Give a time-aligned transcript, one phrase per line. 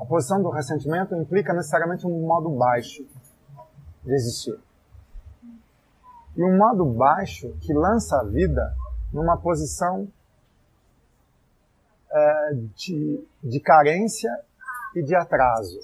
[0.00, 3.06] A posição do ressentimento implica necessariamente um modo baixo
[4.02, 4.58] de existir.
[6.34, 8.74] E um modo baixo que lança a vida
[9.12, 10.08] numa posição
[12.10, 14.30] é, de, de carência
[14.96, 15.78] e de atraso.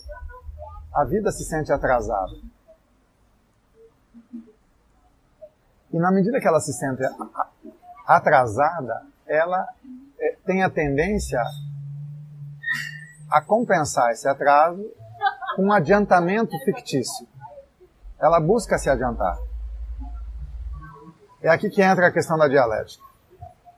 [0.95, 2.37] A vida se sente atrasada.
[5.93, 7.03] E na medida que ela se sente
[8.07, 9.69] atrasada, ela
[10.19, 11.39] é, tem a tendência
[13.31, 14.85] a compensar esse atraso
[15.55, 17.27] com um adiantamento fictício.
[18.19, 19.39] Ela busca se adiantar.
[21.43, 23.05] É aqui que entra a questão da dialética.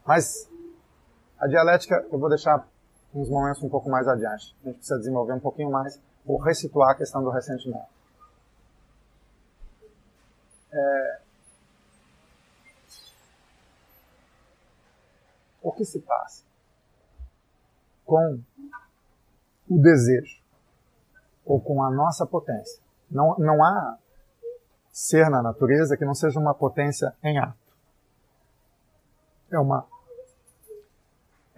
[0.04, 0.48] Mas
[1.38, 2.66] a dialética eu vou deixar
[3.14, 4.56] uns momentos um pouco mais adiante.
[4.62, 7.86] A gente precisa desenvolver um pouquinho mais ou resituar a questão do ressentimento.
[10.72, 11.20] É...
[15.62, 16.44] O que se passa
[18.04, 18.40] com
[19.68, 20.42] o desejo
[21.44, 22.82] ou com a nossa potência?
[23.10, 23.98] Não, não há
[24.90, 27.56] ser na natureza que não seja uma potência em ato.
[29.50, 29.86] É uma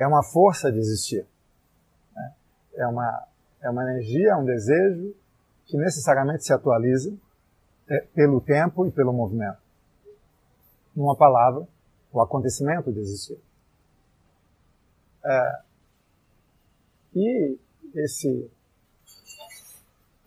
[0.00, 1.26] é uma força de existir.
[2.14, 2.34] Né?
[2.76, 3.26] É, uma,
[3.60, 5.14] é uma energia, é um desejo
[5.66, 7.14] que necessariamente se atualiza
[7.86, 9.58] é, pelo tempo e pelo movimento.
[10.96, 11.68] Numa palavra,
[12.10, 13.38] o acontecimento de existir.
[15.22, 15.60] É,
[17.14, 17.58] e
[17.94, 18.50] esse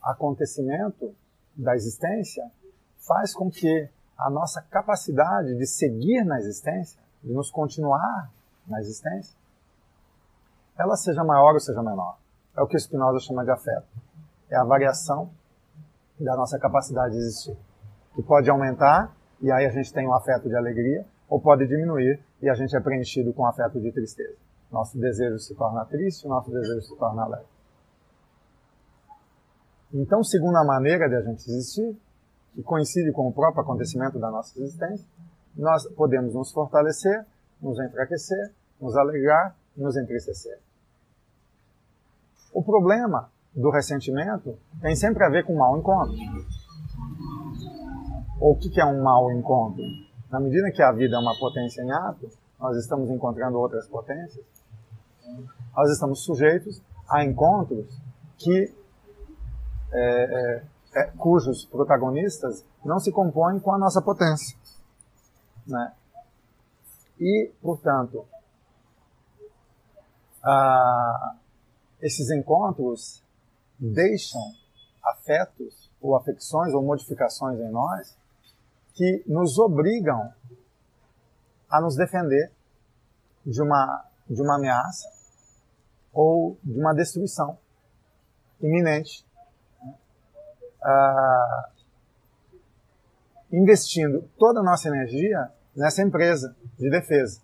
[0.02, 1.16] acontecimento
[1.56, 2.50] da existência
[3.08, 8.32] faz com que a nossa capacidade de seguir na existência, de nos continuar
[8.68, 9.38] na existência,
[10.78, 12.18] ela seja maior ou seja menor.
[12.56, 13.88] É o que o Spinoza chama de afeto.
[14.50, 15.30] É a variação
[16.20, 17.58] da nossa capacidade de existir.
[18.16, 22.24] Que pode aumentar, e aí a gente tem um afeto de alegria, ou pode diminuir,
[22.42, 24.38] e a gente é preenchido com afeto de tristeza.
[24.72, 27.53] Nosso desejo se torna triste, nosso desejo se torna alegre.
[29.94, 31.96] Então, segunda maneira de a gente existir,
[32.54, 35.06] que coincide com o próprio acontecimento da nossa existência,
[35.56, 37.26] nós podemos nos fortalecer,
[37.62, 38.52] nos enfraquecer,
[38.82, 40.60] nos alegrar nos entristecer.
[42.54, 46.16] O problema do ressentimento tem sempre a ver com mau encontro.
[48.40, 49.84] Ou o que é um mau encontro?
[50.30, 54.46] Na medida que a vida é uma potência em ato, nós estamos encontrando outras potências,
[55.76, 57.88] nós estamos sujeitos a encontros
[58.38, 58.74] que
[59.94, 60.64] é, é,
[60.96, 64.58] é, cujos protagonistas não se compõem com a nossa potência.
[65.68, 65.94] Né?
[67.20, 68.26] E, portanto,
[72.02, 73.24] esses encontros
[73.80, 74.42] deixam
[75.02, 78.18] afetos ou afecções ou modificações em nós
[78.94, 80.34] que nos obrigam
[81.70, 82.52] a nos defender
[83.46, 85.10] de uma, de uma ameaça
[86.14, 87.58] ou de uma destruição
[88.62, 89.26] iminente.
[90.84, 91.70] Ah,
[93.52, 97.42] investindo toda a nossa energia nessa empresa de defesa.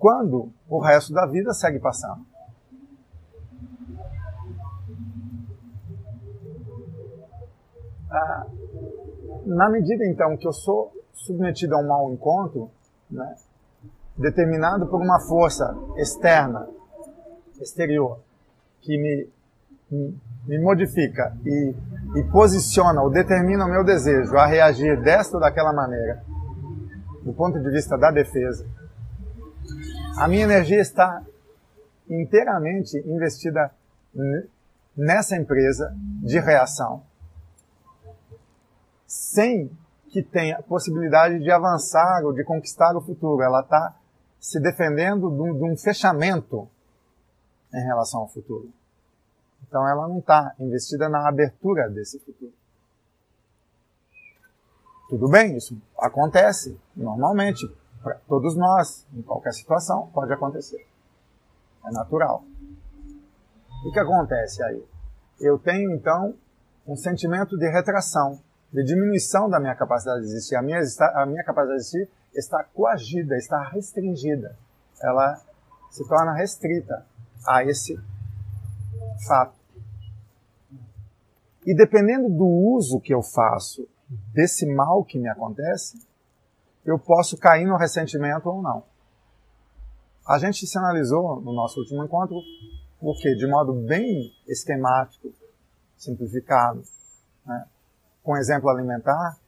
[0.00, 2.24] quando o resto da vida segue passando.
[8.10, 8.46] Ah,
[9.44, 12.70] na medida então que eu sou submetido a um mau encontro,
[13.10, 13.36] né,
[14.16, 16.66] determinado por uma força externa,
[17.60, 18.20] exterior,
[18.80, 19.28] que me,
[19.90, 21.74] me, modifica e,
[22.16, 26.22] e posiciona ou determina o meu desejo a reagir desta ou daquela maneira,
[27.22, 28.66] do ponto de vista da defesa,
[30.16, 31.22] a minha energia está
[32.08, 33.70] inteiramente investida
[34.96, 37.02] nessa empresa de reação,
[39.06, 39.70] sem
[40.10, 43.42] que tenha possibilidade de avançar ou de conquistar o futuro.
[43.42, 43.96] Ela está
[44.40, 46.68] se defendendo de um, de um, fechamento
[47.72, 48.72] em relação ao futuro.
[49.70, 52.52] Então ela não está investida na abertura desse futuro.
[55.08, 57.66] Tudo bem, isso acontece normalmente
[58.02, 60.84] para todos nós, em qualquer situação, pode acontecer.
[61.86, 62.42] É natural.
[63.86, 64.84] O que acontece aí?
[65.38, 66.34] Eu tenho, então,
[66.86, 68.40] um sentimento de retração,
[68.72, 70.56] de diminuição da minha capacidade de existir.
[70.56, 70.80] A minha,
[71.14, 74.56] a minha capacidade de existir está coagida, está restringida.
[75.00, 75.40] Ela
[75.90, 77.06] se torna restrita
[77.46, 77.98] a esse
[79.26, 79.59] fato.
[81.66, 82.46] E dependendo do
[82.76, 83.86] uso que eu faço
[84.32, 85.98] desse mal que me acontece,
[86.84, 88.82] eu posso cair no ressentimento ou não.
[90.26, 92.36] A gente se analisou no nosso último encontro
[93.00, 93.34] o que?
[93.34, 95.32] De modo bem esquemático,
[95.96, 96.82] simplificado,
[97.46, 97.66] né?
[98.22, 99.38] com exemplo alimentar,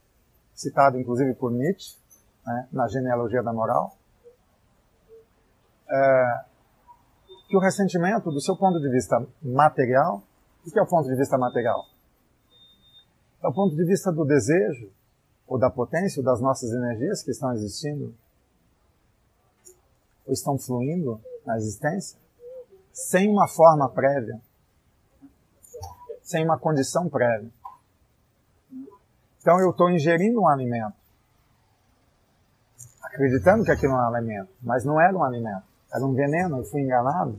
[0.55, 1.99] citado inclusive por Nietzsche,
[2.47, 2.69] né?
[2.73, 3.97] na genealogia da moral.
[5.91, 6.45] É,
[7.49, 10.23] que o ressentimento, do seu ponto de vista material,
[10.67, 11.92] o que é o ponto de vista material?
[13.43, 14.89] É o ponto de vista do desejo,
[15.47, 18.15] ou da potência, ou das nossas energias que estão existindo,
[20.25, 22.19] ou estão fluindo na existência,
[22.93, 24.41] sem uma forma prévia,
[26.23, 27.51] sem uma condição prévia.
[29.41, 30.95] Então eu estou ingerindo um alimento,
[33.03, 36.65] acreditando que aquilo é um alimento, mas não era um alimento, era um veneno, eu
[36.65, 37.39] fui enganado.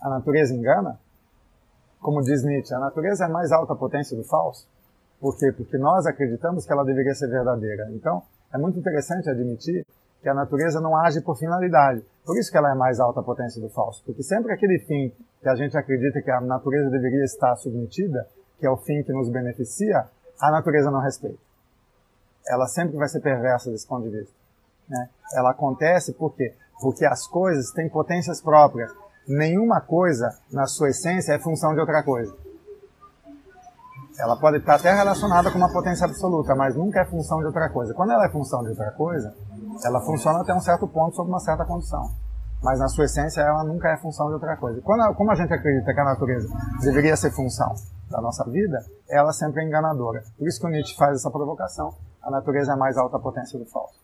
[0.00, 0.98] A natureza engana.
[2.00, 4.71] Como diz Nietzsche, a natureza é mais alta potência do falso.
[5.22, 5.52] Por quê?
[5.52, 7.88] Porque nós acreditamos que ela deveria ser verdadeira.
[7.92, 9.86] Então, é muito interessante admitir
[10.20, 12.04] que a natureza não age por finalidade.
[12.26, 14.02] Por isso que ela é mais alta potência do falso.
[14.04, 18.26] Porque sempre aquele fim que a gente acredita que a natureza deveria estar submetida,
[18.58, 20.08] que é o fim que nos beneficia,
[20.40, 21.38] a natureza não respeita.
[22.48, 24.34] Ela sempre vai ser perversa desse ponto de vista.
[24.88, 25.08] Né?
[25.36, 26.52] Ela acontece por quê?
[26.80, 28.92] Porque as coisas têm potências próprias.
[29.28, 32.41] Nenhuma coisa, na sua essência, é função de outra coisa.
[34.18, 37.68] Ela pode estar até relacionada com uma potência absoluta, mas nunca é função de outra
[37.70, 37.94] coisa.
[37.94, 39.34] Quando ela é função de outra coisa,
[39.84, 42.10] ela funciona até um certo ponto sob uma certa condição.
[42.62, 44.80] Mas na sua essência, ela nunca é função de outra coisa.
[44.82, 46.48] Quando, como a gente acredita que a natureza
[46.80, 47.74] deveria ser função
[48.08, 50.22] da nossa vida, ela sempre é enganadora.
[50.38, 51.94] Por isso que o Nietzsche faz essa provocação.
[52.22, 54.00] A natureza é a mais alta potência do falso.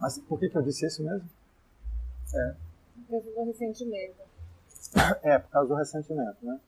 [0.00, 1.28] Mas por que, que eu disse isso mesmo?
[2.34, 2.54] É.
[3.08, 4.26] Por causa do ressentimento.
[5.22, 6.58] É, por causa do ressentimento, né?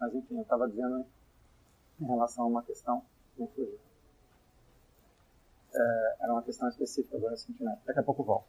[0.00, 1.04] Mas enfim, eu estava dizendo
[2.00, 3.02] em relação a uma questão
[3.36, 3.78] que fugiu.
[5.74, 7.80] É, era uma questão específica do ressentimento.
[7.84, 8.46] Daqui a pouco volto.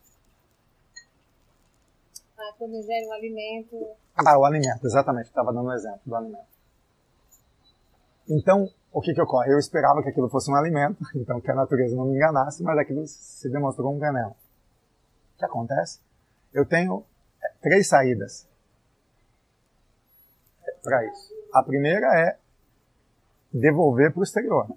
[2.38, 3.96] Ah, quando ingere o alimento.
[4.16, 5.28] Ah, o alimento, exatamente.
[5.28, 6.56] Estava dando um exemplo do alimento.
[8.28, 9.52] Então, o que, que ocorre?
[9.52, 12.78] Eu esperava que aquilo fosse um alimento, então que a natureza não me enganasse, mas
[12.78, 14.36] aquilo se demonstrou um veneno.
[15.36, 16.00] O que acontece?
[16.54, 17.06] Eu tenho
[17.44, 18.48] é, três saídas
[20.82, 21.35] para isso.
[21.56, 22.38] A primeira é
[23.50, 24.68] devolver para o exterior,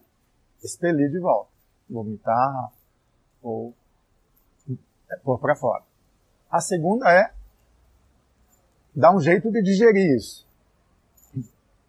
[0.62, 1.50] expelir de volta,
[1.90, 2.72] vomitar
[3.42, 3.74] ou
[5.10, 5.82] é, pôr para fora.
[6.48, 7.32] A segunda é
[8.94, 10.46] dar um jeito de digerir isso.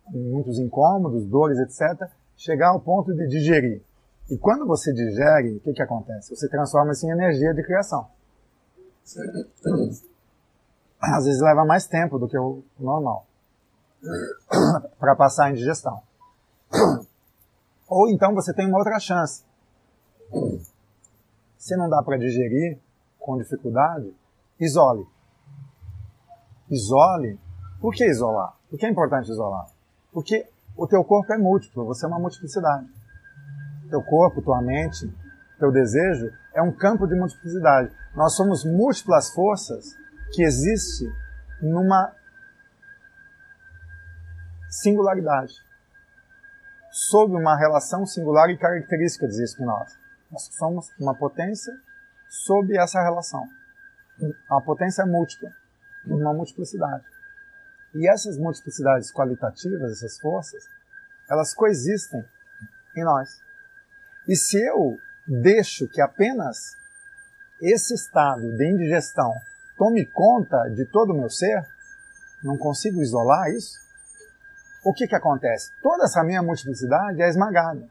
[0.08, 2.10] Muitos incômodos, dores, etc.
[2.36, 3.84] Chegar ao ponto de digerir.
[4.28, 6.36] E quando você digere, o que, que acontece?
[6.36, 8.10] Você transforma isso em energia de criação.
[11.00, 13.29] Às vezes leva mais tempo do que o normal
[15.00, 16.02] para passar a indigestão.
[17.88, 19.44] Ou então você tem uma outra chance.
[21.58, 22.80] Se não dá para digerir
[23.20, 24.14] com dificuldade,
[24.60, 25.06] isole.
[26.70, 27.40] Isole.
[27.82, 28.56] Por que isolar?
[28.70, 29.68] Por que é importante isolar?
[30.12, 30.48] Porque
[30.78, 32.88] o teu corpo é múltiplo, você é uma multiplicidade.
[33.90, 35.12] Teu corpo, tua mente,
[35.58, 37.92] teu desejo é um campo de multiplicidade.
[38.16, 39.96] Nós somos múltiplas forças
[40.32, 41.10] que existem
[41.62, 42.14] numa
[44.70, 45.54] singularidade.
[46.92, 49.96] Sob uma relação singular e característica, dizia Spinoza.
[50.32, 51.74] Nós somos uma potência
[52.30, 53.48] sob essa relação.
[54.50, 55.50] Uma potência múltipla,
[56.06, 57.06] uma multiplicidade.
[57.96, 60.64] E essas multiplicidades qualitativas, essas forças,
[61.30, 62.24] elas coexistem
[62.96, 63.42] em nós.
[64.28, 66.58] E se eu deixo que apenas
[67.62, 69.34] esse estado de indigestão
[69.78, 71.66] tome conta de todo o meu ser,
[72.44, 73.89] não consigo isolar isso,
[74.84, 75.72] o que, que acontece?
[75.82, 77.88] Toda essa minha multiplicidade é esmagada.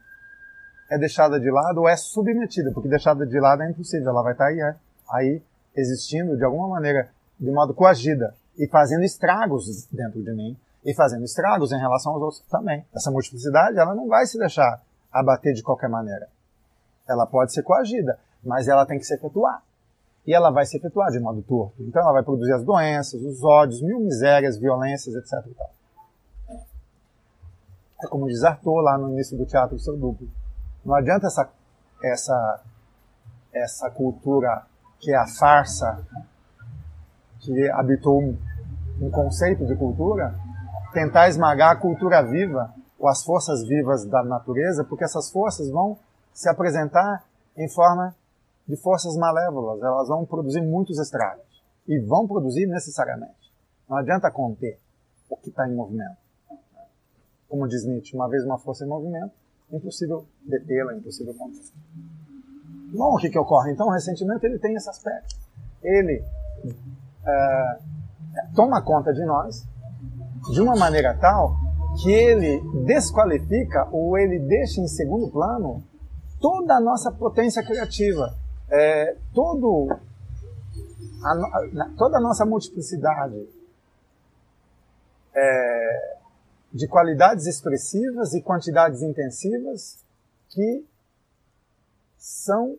[0.89, 4.33] É deixada de lado ou é submetida, porque deixada de lado é impossível, ela vai
[4.33, 4.75] estar aí, é,
[5.11, 5.43] aí
[5.75, 11.23] existindo de alguma maneira, de modo coagida, e fazendo estragos dentro de mim, e fazendo
[11.23, 12.85] estragos em relação aos outros também.
[12.95, 14.81] Essa multiplicidade, ela não vai se deixar
[15.11, 16.27] abater de qualquer maneira.
[17.07, 19.61] Ela pode ser coagida, mas ela tem que se efetuar.
[20.25, 21.81] E ela vai se efetuar de modo torto.
[21.81, 25.45] Então ela vai produzir as doenças, os ódios, mil misérias, violências, etc.
[28.01, 30.27] É como diz Arthur lá no início do teatro do seu duplo.
[30.85, 31.49] Não adianta essa,
[32.03, 32.61] essa,
[33.53, 34.65] essa cultura
[34.99, 36.05] que é a farsa,
[37.39, 40.33] que habitou um, conceito de cultura,
[40.93, 45.97] tentar esmagar a cultura viva ou as forças vivas da natureza, porque essas forças vão
[46.33, 47.25] se apresentar
[47.57, 48.15] em forma
[48.67, 51.45] de forças malévolas, elas vão produzir muitos estragos
[51.87, 53.53] e vão produzir necessariamente.
[53.89, 54.79] Não adianta conter
[55.29, 56.28] o que está em movimento
[57.49, 59.31] como diz Nietzsche, uma vez uma força em movimento,
[59.71, 61.61] é impossível detê-la, é impossível conter.
[62.93, 63.71] Bom, o que, que ocorre?
[63.71, 65.35] Então, o ressentimento ele tem esse aspecto.
[65.83, 66.23] Ele
[67.25, 67.79] é,
[68.55, 69.67] toma conta de nós
[70.51, 71.55] de uma maneira tal
[72.01, 75.83] que ele desqualifica ou ele deixa em segundo plano
[76.39, 78.33] toda a nossa potência criativa,
[78.69, 79.89] é, todo
[81.23, 83.47] a, toda a nossa multiplicidade
[85.35, 86.17] é,
[86.71, 89.97] de qualidades expressivas e quantidades intensivas
[90.49, 90.85] que
[92.17, 92.77] são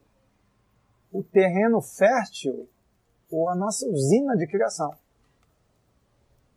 [1.12, 2.68] o terreno fértil
[3.30, 4.94] ou a nossa usina de criação,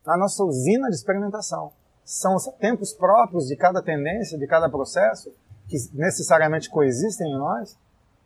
[0.06, 1.72] a nossa usina de experimentação.
[2.04, 5.32] São os tempos próprios de cada tendência, de cada processo,
[5.68, 7.78] que necessariamente coexistem em nós,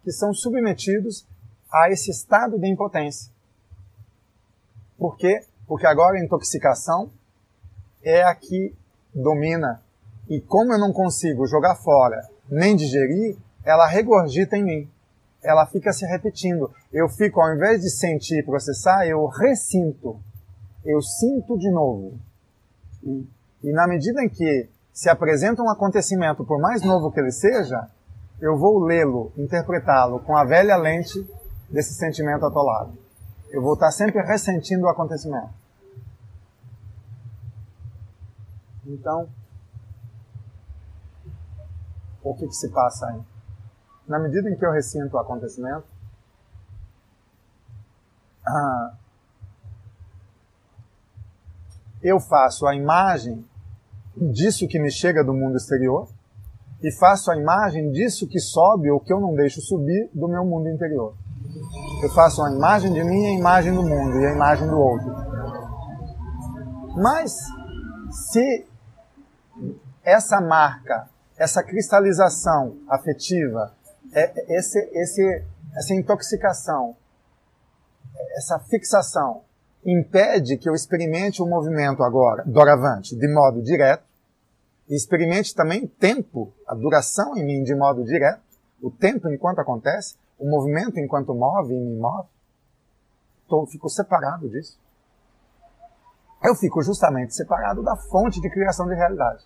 [0.03, 1.25] que são submetidos
[1.73, 3.31] a esse estado de impotência.
[4.99, 5.47] Por quê?
[5.67, 7.13] Porque agora a intoxicação
[8.03, 8.75] é a que
[9.15, 9.83] domina.
[10.29, 14.91] E como eu não consigo jogar fora nem digerir, ela regurgita em mim.
[15.43, 16.71] Ela fica se repetindo.
[16.93, 20.19] Eu fico, ao invés de sentir e processar, eu ressinto.
[20.85, 22.19] Eu sinto de novo.
[23.03, 23.27] E,
[23.65, 27.89] e na medida em que se apresenta um acontecimento, por mais novo que ele seja,
[28.41, 31.25] eu vou lê-lo, interpretá-lo com a velha lente
[31.71, 32.93] desse sentimento atolado.
[33.51, 35.51] Eu vou estar sempre ressentindo o acontecimento.
[38.89, 39.29] Então,
[42.25, 43.21] o que, que se passa aí?
[44.09, 45.85] Na medida em que eu ressinto o acontecimento,
[48.47, 48.95] ah,
[52.03, 53.45] eu faço a imagem
[54.17, 56.09] disso que me chega do mundo exterior
[56.83, 60.47] e faço a imagem disso que sobe ou que eu não deixo subir do meu
[60.47, 61.15] mundo interior.
[62.03, 65.15] Eu faço a imagem de mim a imagem do mundo e a imagem do outro.
[66.97, 67.37] Mas
[68.11, 68.68] se
[70.09, 73.75] essa marca, essa cristalização afetiva,
[74.13, 75.45] é, esse, esse,
[75.77, 76.97] essa intoxicação,
[78.37, 79.43] essa fixação,
[79.85, 84.05] impede que eu experimente o movimento agora, doravante, de modo direto,
[84.89, 88.41] e experimente também o tempo, a duração em mim de modo direto,
[88.83, 92.29] o tempo enquanto acontece, o movimento enquanto move e me move,
[93.47, 94.81] tô, fico separado disso.
[96.43, 99.45] Eu fico justamente separado da fonte de criação de realidade.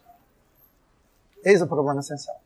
[1.44, 2.40] Eis o problema essencial.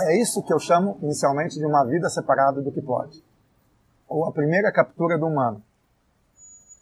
[0.00, 3.24] É isso que eu chamo inicialmente de uma vida separada do que pode.
[4.08, 5.62] Ou a primeira captura do humano.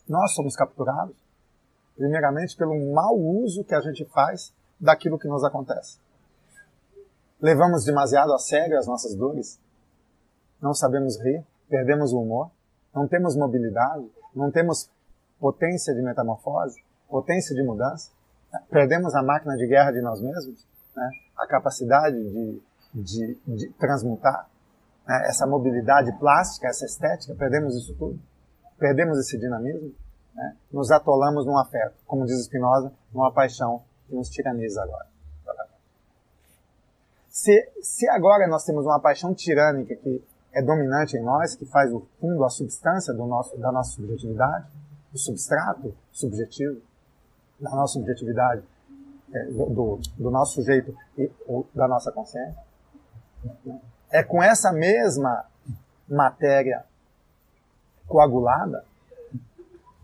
[0.07, 1.17] Nós somos capturados,
[1.97, 5.99] primeiramente, pelo mau uso que a gente faz daquilo que nos acontece.
[7.41, 9.59] Levamos demasiado a sério as nossas dores,
[10.61, 12.51] não sabemos rir, perdemos o humor,
[12.95, 14.91] não temos mobilidade, não temos
[15.41, 18.11] potência de metamorfose, potência de mudança
[18.71, 21.11] perdemos a máquina de guerra de nós mesmos, né?
[21.37, 22.63] a capacidade de,
[22.95, 24.49] de, de transmutar,
[25.07, 25.27] né?
[25.29, 28.19] essa mobilidade plástica, essa estética, perdemos isso tudo,
[28.79, 29.95] perdemos esse dinamismo,
[30.35, 30.57] né?
[30.73, 35.07] nos atolamos num afeto, como diz Spinoza, numa paixão que nos tiraniza agora.
[37.29, 41.93] Se, se agora nós temos uma paixão tirânica que é dominante em nós, que faz
[41.93, 44.67] o fundo, a substância do nosso, da nossa subjetividade,
[45.13, 46.81] o substrato subjetivo,
[47.61, 48.63] da nossa subjetividade,
[49.33, 51.31] é, do, do, nosso sujeito e
[51.75, 52.57] da nossa consciência.
[54.11, 55.45] É com essa mesma
[56.09, 56.85] matéria
[58.07, 58.85] coagulada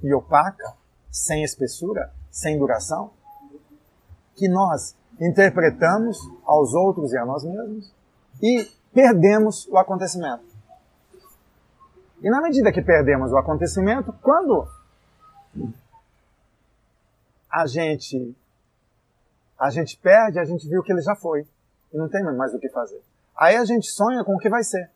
[0.02, 0.74] e opaca,
[1.10, 3.10] sem espessura, sem duração,
[4.34, 7.92] que nós interpretamos aos outros e a nós mesmos
[8.42, 10.44] e perdemos o acontecimento.
[12.22, 14.66] E na medida que perdemos o acontecimento, quando
[17.52, 18.34] a gente
[19.58, 21.46] a gente perde, a gente viu que ele já foi
[21.92, 23.00] e não tem mais o que fazer.
[23.36, 24.90] Aí a gente sonha com o que vai ser.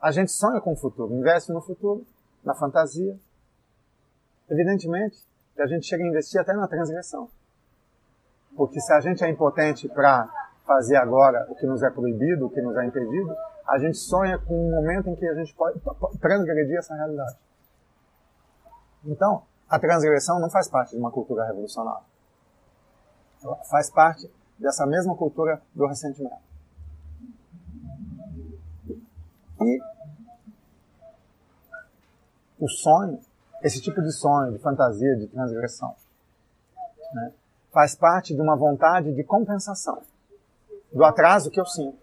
[0.00, 2.04] A gente sonha com o futuro, investe no futuro,
[2.44, 3.16] na fantasia.
[4.50, 5.16] Evidentemente
[5.54, 7.30] que a gente chega a investir até na transgressão.
[8.54, 10.28] Porque se a gente é impotente para
[10.66, 13.34] fazer agora o que nos é proibido, o que nos é impedido,
[13.66, 15.80] a gente sonha com um momento em que a gente pode
[16.20, 17.36] transgredir essa realidade.
[19.04, 22.06] Então, a transgressão não faz parte de uma cultura revolucionária.
[23.42, 26.42] Ela faz parte dessa mesma cultura do ressentimento.
[29.60, 29.80] E
[32.60, 33.18] o sonho,
[33.62, 35.96] esse tipo de sonho, de fantasia, de transgressão,
[37.12, 37.32] né,
[37.72, 40.02] faz parte de uma vontade de compensação
[40.92, 41.98] do atraso que eu sinto.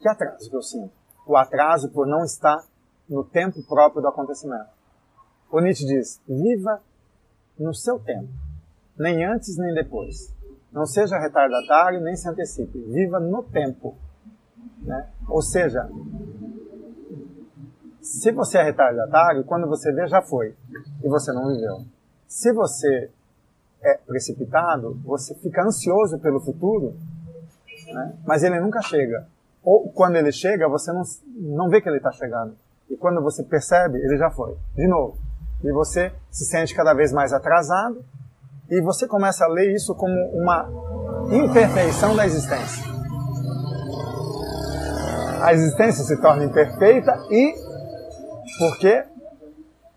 [0.00, 0.92] Que atraso que eu sinto?
[1.26, 2.62] O atraso por não estar
[3.08, 4.83] no tempo próprio do acontecimento.
[5.54, 6.82] O Nietzsche diz: viva
[7.56, 8.28] no seu tempo,
[8.98, 10.34] nem antes nem depois.
[10.72, 12.80] Não seja retardatário nem se antecipe.
[12.80, 13.94] Viva no tempo.
[14.82, 15.08] Né?
[15.28, 15.88] Ou seja,
[18.02, 20.56] se você é retardatário, quando você vê, já foi.
[21.00, 21.84] E você não viveu.
[22.26, 23.08] Se você
[23.80, 26.96] é precipitado, você fica ansioso pelo futuro,
[27.92, 28.18] né?
[28.26, 29.28] mas ele nunca chega.
[29.62, 31.04] Ou quando ele chega, você não,
[31.36, 32.56] não vê que ele está chegando.
[32.90, 34.58] E quando você percebe, ele já foi.
[34.74, 35.23] De novo.
[35.64, 38.04] E você se sente cada vez mais atrasado.
[38.70, 40.68] E você começa a ler isso como uma
[41.30, 42.84] imperfeição da existência.
[45.42, 47.54] A existência se torna imperfeita e.
[48.58, 49.04] Por quê?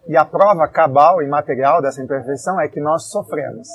[0.08, 3.68] E a prova cabal e material dessa imperfeição é que nós sofremos.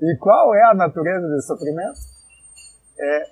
[0.00, 1.98] e qual é a natureza desse sofrimento?
[2.98, 3.22] É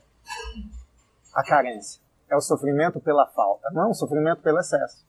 [1.35, 2.01] a carência.
[2.31, 5.05] É o sofrimento pela falta, não o sofrimento pelo excesso.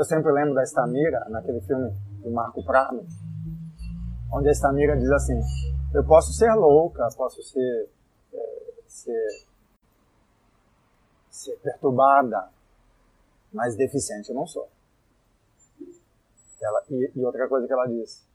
[0.00, 1.90] Eu sempre lembro da Estamira, naquele filme
[2.22, 3.06] do Marco Prado,
[4.32, 5.38] onde a Estamira diz assim:
[5.92, 7.90] Eu posso ser louca, posso ser,
[8.32, 9.46] é, ser,
[11.28, 12.48] ser perturbada,
[13.52, 14.70] mas deficiente eu não sou.
[16.62, 18.26] Ela, e, e, outra coisa que ela diz: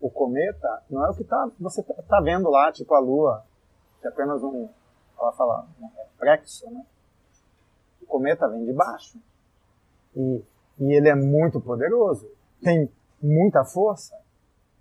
[0.00, 3.44] o cometa não é o que tá, você está tá vendo lá, tipo a Lua,
[4.00, 4.70] que é apenas um,
[5.18, 6.86] ela fala, um reflexo, né?
[8.00, 9.20] O cometa vem de baixo.
[10.16, 10.42] E,
[10.78, 12.30] e ele é muito poderoso,
[12.62, 12.88] tem
[13.22, 14.16] muita força,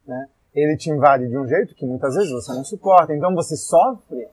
[0.06, 0.30] né?
[0.54, 3.14] Ele te invade de um jeito que muitas vezes você não suporta.
[3.14, 4.28] Então você sofre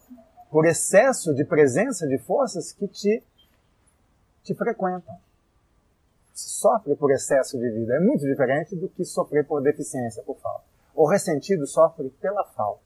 [0.50, 3.22] por excesso de presença de forças que te,
[4.42, 5.14] te frequentam.
[6.32, 7.96] Você sofre por excesso de vida.
[7.96, 10.64] É muito diferente do que sofrer por deficiência, por falta.
[10.94, 12.82] O ressentido sofre pela falta,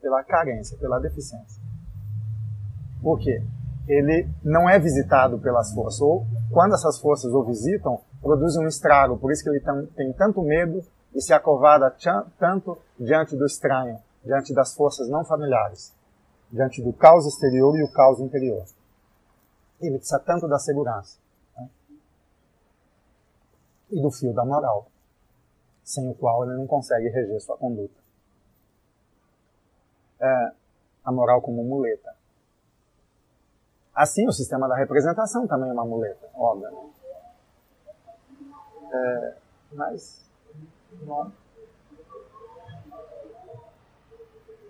[0.00, 1.60] pela carência, pela deficiência.
[3.02, 3.42] Por quê?
[3.88, 6.00] Ele não é visitado pelas forças.
[6.00, 9.18] Ou, quando essas forças o visitam, produzem um estrago.
[9.18, 9.64] Por isso que ele
[9.96, 11.90] tem tanto medo e se acovarda
[12.38, 15.94] tanto diante do estranho, diante das forças não familiares,
[16.50, 18.64] diante do caos exterior e o caos interior.
[19.80, 21.18] Ele precisa tanto da segurança
[21.56, 21.70] né?
[23.90, 24.90] e do fio da moral,
[25.82, 27.98] sem o qual ele não consegue reger sua conduta.
[30.20, 30.52] É,
[31.04, 32.17] a moral como muleta.
[33.98, 36.70] Assim, o sistema da representação também é uma muleta, óbvio.
[36.70, 36.90] Né?
[38.92, 39.36] É,
[39.72, 40.24] mas,
[41.02, 41.32] não.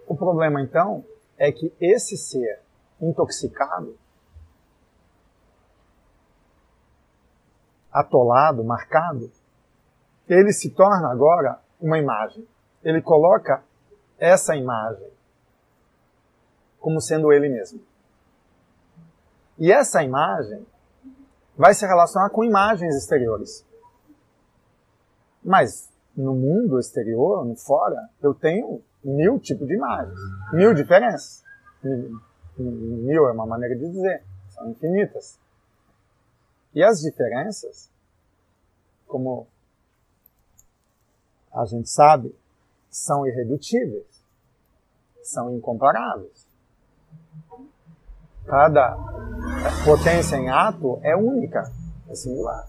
[0.07, 1.05] O problema, então,
[1.37, 2.63] é que esse ser
[2.99, 3.99] intoxicado,
[7.93, 9.31] atolado, marcado,
[10.27, 12.49] ele se torna agora uma imagem.
[12.83, 13.63] Ele coloca
[14.19, 15.13] essa imagem
[16.81, 17.88] como sendo ele mesmo.
[19.59, 20.65] E essa imagem
[21.57, 23.67] vai se relacionar com imagens exteriores.
[25.43, 30.19] Mas no mundo exterior, no fora, eu tenho mil tipos de imagens,
[30.53, 31.45] mil diferenças.
[32.57, 35.39] Mil é uma maneira de dizer, são infinitas.
[36.75, 37.91] E as diferenças,
[39.07, 39.47] como
[41.53, 42.35] a gente sabe,
[42.91, 44.25] são irredutíveis,
[45.23, 46.48] são incomparáveis.
[48.49, 48.97] Cada
[49.85, 51.71] potência em ato é única,
[52.09, 52.65] é singular.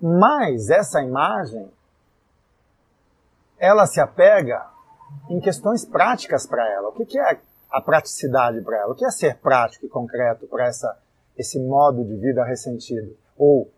[0.00, 1.70] Mas essa imagem,
[3.58, 4.66] ela se apega
[5.30, 6.88] em questões práticas para ela.
[6.88, 7.38] O que é
[7.70, 8.92] a praticidade para ela?
[8.92, 10.68] O que é ser prático e concreto para
[11.38, 13.16] esse modo de vida ressentido?
[13.38, 13.70] Ou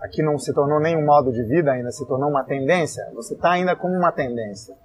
[0.00, 3.10] aqui não se tornou nem um modo de vida ainda, se tornou uma tendência?
[3.14, 4.76] Você está ainda como uma tendência.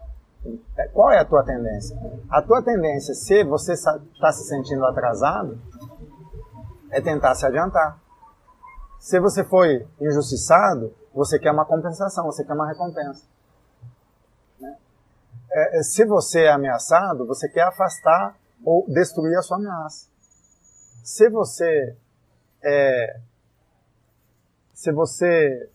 [0.94, 1.98] Qual é a tua tendência?
[2.30, 5.60] A tua tendência, se você está se sentindo atrasado,
[6.92, 8.00] é tentar se adiantar.
[9.00, 13.26] Se você foi injustiçado, você quer uma compensação, você quer uma recompensa.
[14.60, 14.78] Né?
[15.52, 20.08] É, é, se você é ameaçado, você quer afastar ou destruir a sua ameaça.
[21.04, 21.96] Se você
[22.64, 23.20] é,
[24.74, 25.70] se você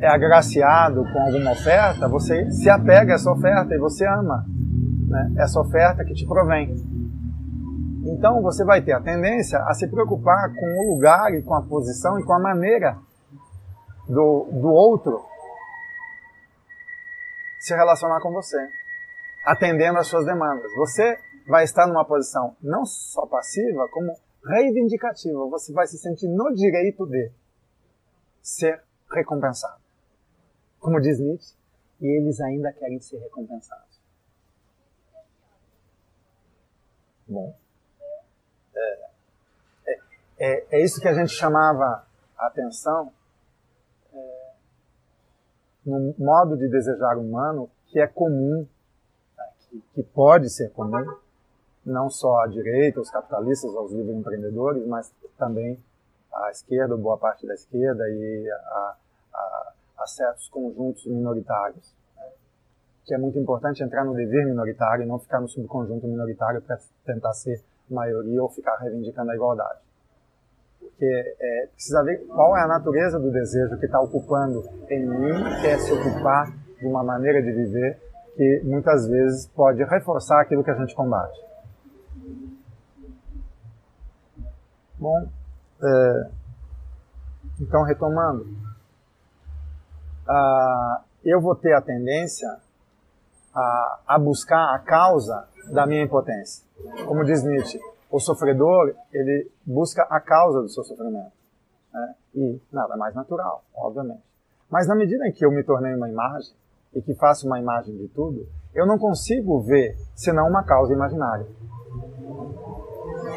[0.00, 4.46] é agraciado com alguma oferta, você se apega a essa oferta e você ama
[5.06, 6.74] né, essa oferta que te provém.
[8.06, 11.62] Então você vai ter a tendência a se preocupar com o lugar e com a
[11.62, 12.96] posição e com a maneira
[14.08, 15.22] do, do outro
[17.60, 18.56] se relacionar com você,
[19.44, 20.72] atendendo às suas demandas.
[20.76, 25.46] Você vai estar numa posição não só passiva, como reivindicativa.
[25.50, 27.30] Você vai se sentir no direito de
[28.40, 28.82] ser
[29.12, 29.89] recompensado
[30.80, 31.54] como diz Nietzsche,
[32.00, 34.00] e eles ainda querem ser recompensados.
[37.28, 37.54] Bom,
[38.74, 39.08] é,
[39.86, 39.98] é,
[40.38, 42.04] é, é isso que a gente chamava
[42.36, 43.12] a atenção
[44.12, 44.52] é,
[45.84, 48.66] no modo de desejar humano que é comum,
[49.36, 51.06] né, que, que pode ser comum,
[51.84, 55.78] não só à direita, os capitalistas, aos livres empreendedores, mas também
[56.32, 58.96] à esquerda, boa parte da esquerda e a,
[60.00, 61.94] a certos conjuntos minoritários.
[62.16, 62.24] Né?
[63.04, 66.78] que é muito importante entrar no dever minoritário e não ficar no subconjunto minoritário para
[67.04, 67.60] tentar ser
[67.90, 69.80] maioria ou ficar reivindicando a igualdade.
[70.78, 75.44] Porque é, precisa ver qual é a natureza do desejo que está ocupando em mim,
[75.60, 77.98] quer se ocupar de uma maneira de viver
[78.36, 81.38] que muitas vezes pode reforçar aquilo que a gente combate.
[84.98, 85.28] Bom,
[85.82, 86.30] é,
[87.60, 88.46] então retomando,
[91.24, 92.48] eu vou ter a tendência
[93.54, 96.64] a, a buscar a causa da minha impotência.
[97.06, 101.32] Como diz Nietzsche, o sofredor ele busca a causa do seu sofrimento.
[101.92, 102.14] Né?
[102.34, 104.22] E nada mais natural, obviamente.
[104.70, 106.54] Mas na medida em que eu me tornei uma imagem
[106.94, 111.46] e que faço uma imagem de tudo, eu não consigo ver senão uma causa imaginária.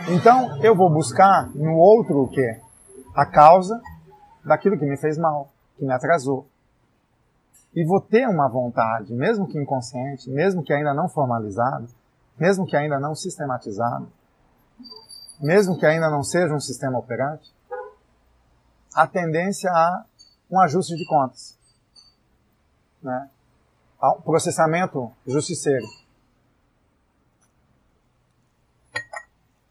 [0.10, 2.60] Então eu vou buscar no outro o quê?
[3.16, 3.82] A causa
[4.46, 6.48] daquilo que me fez mal, que me atrasou,
[7.76, 11.88] e vou ter uma vontade, mesmo que inconsciente, mesmo que ainda não formalizado,
[12.38, 14.12] mesmo que ainda não sistematizado,
[15.40, 17.54] mesmo que ainda não seja um sistema operante,
[18.94, 20.06] a tendência a
[20.52, 21.58] um ajuste de contas,
[23.02, 23.30] né?
[24.00, 25.86] Ao processamento justiceiro.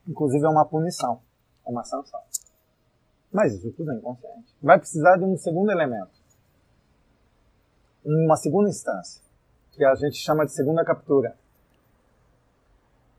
[0.09, 1.21] Inclusive é uma punição,
[1.65, 2.21] é uma sanção.
[3.33, 4.57] Mas isso tudo é inconsciente.
[4.61, 6.21] Vai precisar de um segundo elemento
[8.05, 9.23] uma segunda instância,
[9.73, 11.37] que a gente chama de segunda captura.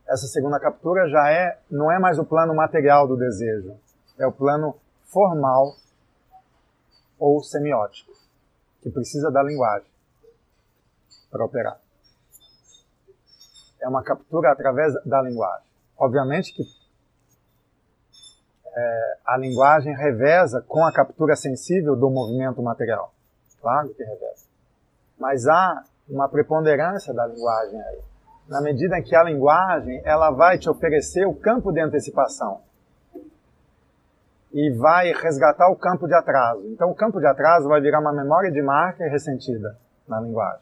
[0.08, 3.76] Essa segunda captura já é, não é mais o plano material do desejo,
[4.17, 5.76] é o plano formal
[7.17, 8.12] ou semiótico,
[8.82, 9.88] que precisa da linguagem
[11.32, 11.80] para operar.
[13.82, 15.67] É uma captura através da linguagem.
[15.98, 16.63] Obviamente que
[18.76, 23.13] é, a linguagem reveza com a captura sensível do movimento material.
[23.62, 24.52] Claro que reveza.
[25.19, 28.02] Mas há uma preponderância da linguagem aí.
[28.47, 32.62] Na medida que a linguagem ela vai te oferecer o campo de antecipação
[34.52, 36.67] e vai resgatar o campo de atraso.
[36.67, 40.62] Então, o campo de atraso vai virar uma memória de marca ressentida na linguagem.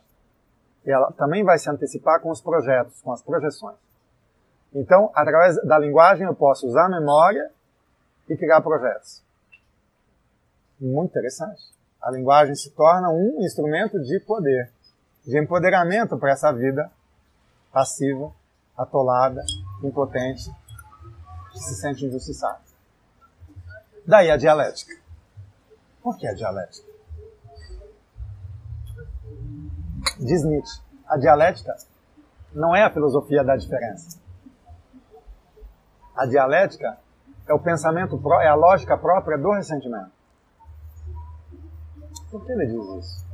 [0.85, 3.77] E ela também vai se antecipar com os projetos, com as projeções.
[4.73, 7.51] Então, através da linguagem, eu posso usar a memória
[8.29, 9.23] e criar projetos.
[10.79, 14.71] Muito interessante a linguagem se torna um instrumento de poder,
[15.25, 16.91] de empoderamento para essa vida
[17.71, 18.33] passiva,
[18.75, 19.43] atolada,
[19.83, 20.51] impotente,
[21.51, 22.59] que se sente injustiçada.
[24.05, 24.99] Daí a dialética.
[26.01, 26.89] Por que a dialética?
[30.17, 31.75] Diz Nietzsche, a dialética
[32.53, 34.19] não é a filosofia da diferença.
[36.15, 36.97] A dialética
[37.47, 40.20] é o pensamento, é a lógica própria do ressentimento.
[42.31, 43.25] Por que ele diz isso?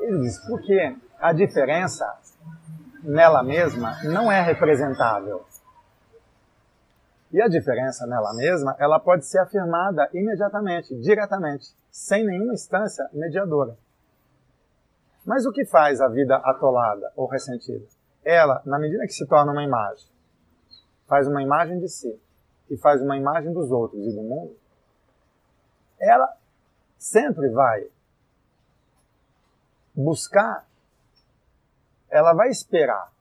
[0.00, 2.04] Ele diz porque a diferença
[3.02, 5.44] nela mesma não é representável.
[7.32, 13.76] E a diferença nela mesma, ela pode ser afirmada imediatamente, diretamente, sem nenhuma instância mediadora.
[15.26, 17.84] Mas o que faz a vida atolada ou ressentida?
[18.24, 20.06] Ela, na medida que se torna uma imagem,
[21.06, 22.18] faz uma imagem de si
[22.70, 24.56] e faz uma imagem dos outros e do mundo,
[26.00, 26.37] ela
[26.98, 27.88] sempre vai
[29.94, 30.66] buscar,
[32.10, 33.12] ela vai esperar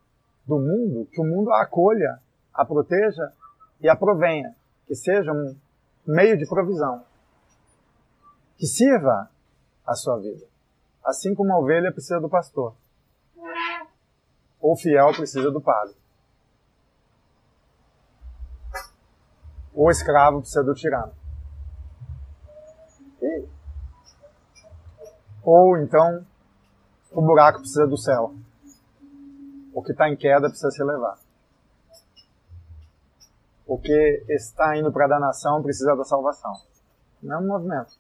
[0.46, 2.20] do mundo que o mundo a acolha,
[2.54, 3.32] a proteja
[3.80, 4.56] e a provenha,
[4.88, 5.56] que seja um
[6.06, 7.06] meio de provisão,
[8.58, 9.30] que sirva
[9.86, 10.46] a sua vida.
[11.04, 12.76] Assim como a ovelha precisa do pastor,
[14.60, 15.96] ou o fiel precisa do padre,
[19.74, 21.14] o escravo precisa do tirano.
[25.50, 26.26] Ou então
[27.10, 28.36] o buraco precisa do céu.
[29.74, 31.18] O que está em queda precisa se elevar.
[33.66, 36.52] O que está indo para a danação precisa da salvação.
[37.24, 37.94] Não é um movimento.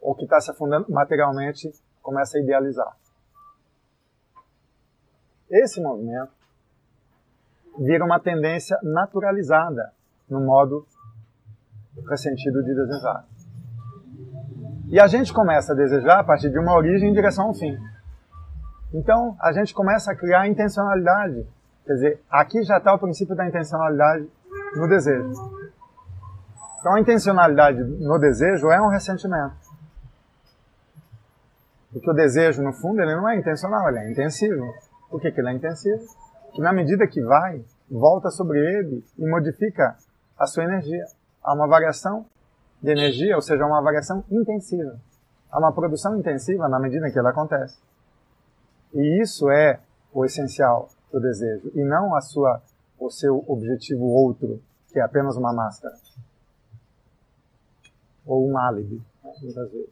[0.00, 2.96] O que está se afundando materialmente começa a idealizar.
[5.50, 6.32] Esse movimento
[7.78, 9.92] vira uma tendência naturalizada
[10.30, 10.86] no modo
[12.08, 13.35] ressentido de desejar.
[14.88, 17.76] E a gente começa a desejar a partir de uma origem em direção ao fim.
[18.94, 21.46] Então, a gente começa a criar intencionalidade.
[21.84, 24.28] Quer dizer, aqui já está o princípio da intencionalidade
[24.76, 25.32] no desejo.
[26.78, 29.56] Então, a intencionalidade no desejo é um ressentimento.
[31.92, 34.72] Porque o desejo, no fundo, ele não é intencional, ele é intensivo.
[35.10, 36.04] Por que, que ele é intensivo?
[36.52, 39.96] Que na medida que vai, volta sobre ele e modifica
[40.38, 41.04] a sua energia.
[41.42, 42.26] Há uma variação
[42.82, 45.00] de energia, ou seja, uma variação intensiva.
[45.50, 47.78] Há uma produção intensiva na medida em que ela acontece.
[48.94, 49.80] E isso é
[50.12, 52.62] o essencial do desejo, e não a sua,
[52.98, 54.62] o seu objetivo outro,
[54.92, 55.94] que é apenas uma máscara.
[58.24, 59.90] Ou um álibi, muitas vezes.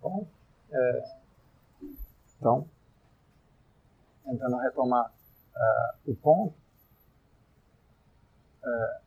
[0.00, 0.26] Bom,
[0.72, 1.02] é,
[2.38, 2.66] então,
[4.24, 5.12] tentando retomar
[5.54, 6.54] uh, o ponto,
[8.64, 9.01] uh,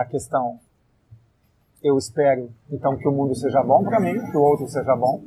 [0.00, 0.58] a questão,
[1.82, 5.22] eu espero então que o mundo seja bom para mim, que o outro seja bom.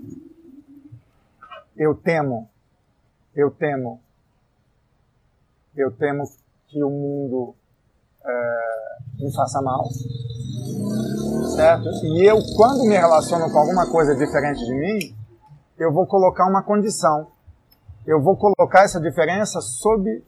[1.78, 2.50] Eu temo,
[3.36, 4.00] eu temo,
[5.76, 6.24] eu temo
[6.68, 7.56] que o mundo
[8.22, 9.86] uh, me faça mal,
[11.56, 11.88] certo?
[12.04, 15.16] E eu, quando me relaciono com alguma coisa diferente de mim,
[15.78, 17.32] eu vou colocar uma condição
[18.06, 20.24] eu vou colocar essa diferença sob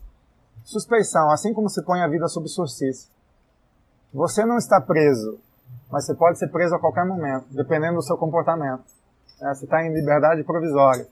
[0.63, 3.09] suspeição, assim como se põe a vida sob sursis.
[4.13, 5.39] Você não está preso,
[5.91, 8.83] mas você pode ser preso a qualquer momento, dependendo do seu comportamento.
[9.41, 11.07] É, você está em liberdade provisória.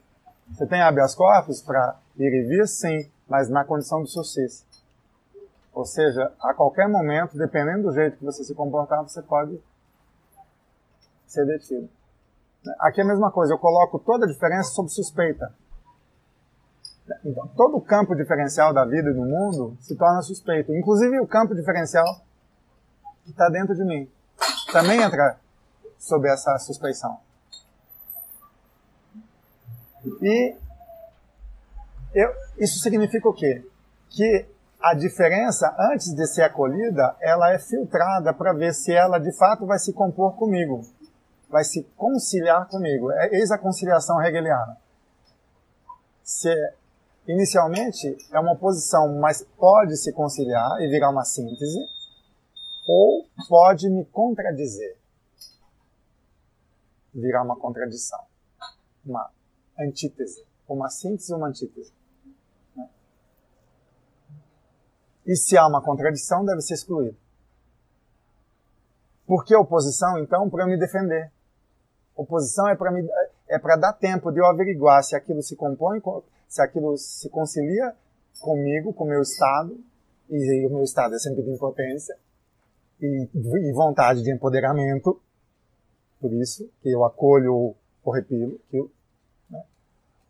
[0.51, 4.65] Você tem habeas corpus para ir e vir, sim, mas na condição do sursis.
[5.73, 9.59] Ou seja, a qualquer momento, dependendo do jeito que você se comportar, você pode
[11.25, 11.89] ser detido.
[12.81, 15.51] Aqui é a mesma coisa, eu coloco toda a diferença sob suspeita.
[17.25, 20.71] Então, todo o campo diferencial da vida e do mundo se torna suspeito.
[20.75, 22.05] Inclusive o campo diferencial
[23.31, 24.09] que está dentro de mim
[24.71, 25.37] também entra
[25.97, 27.19] sob essa suspeição.
[30.21, 30.55] E
[32.13, 33.65] eu, isso significa o quê?
[34.09, 34.45] Que
[34.81, 39.65] a diferença, antes de ser acolhida, ela é filtrada para ver se ela de fato
[39.65, 40.81] vai se compor comigo,
[41.49, 43.11] vai se conciliar comigo.
[43.11, 44.77] É, eis a conciliação hegeliana.
[46.23, 46.49] Se
[47.27, 51.79] inicialmente é uma oposição, mas pode se conciliar e virar uma síntese,
[52.87, 54.97] ou pode me contradizer,
[57.13, 58.19] virar uma contradição,
[59.05, 59.29] uma
[59.79, 61.93] antítese, uma síntese ou uma antítese.
[65.25, 67.17] E se há uma contradição, deve ser excluído.
[69.25, 70.49] Por que oposição, então?
[70.49, 71.31] Para me defender.
[72.15, 72.91] Oposição é para
[73.47, 76.01] é dar tempo de eu averiguar se aquilo se compõe
[76.47, 77.95] se aquilo se concilia
[78.41, 79.79] comigo, com o meu estado,
[80.29, 82.17] e, o meu estado é sempre de impotência,
[83.01, 85.19] e, e vontade de empoderamento,
[86.19, 88.91] por isso que eu acolho ou repilo aquilo,
[89.49, 89.63] né?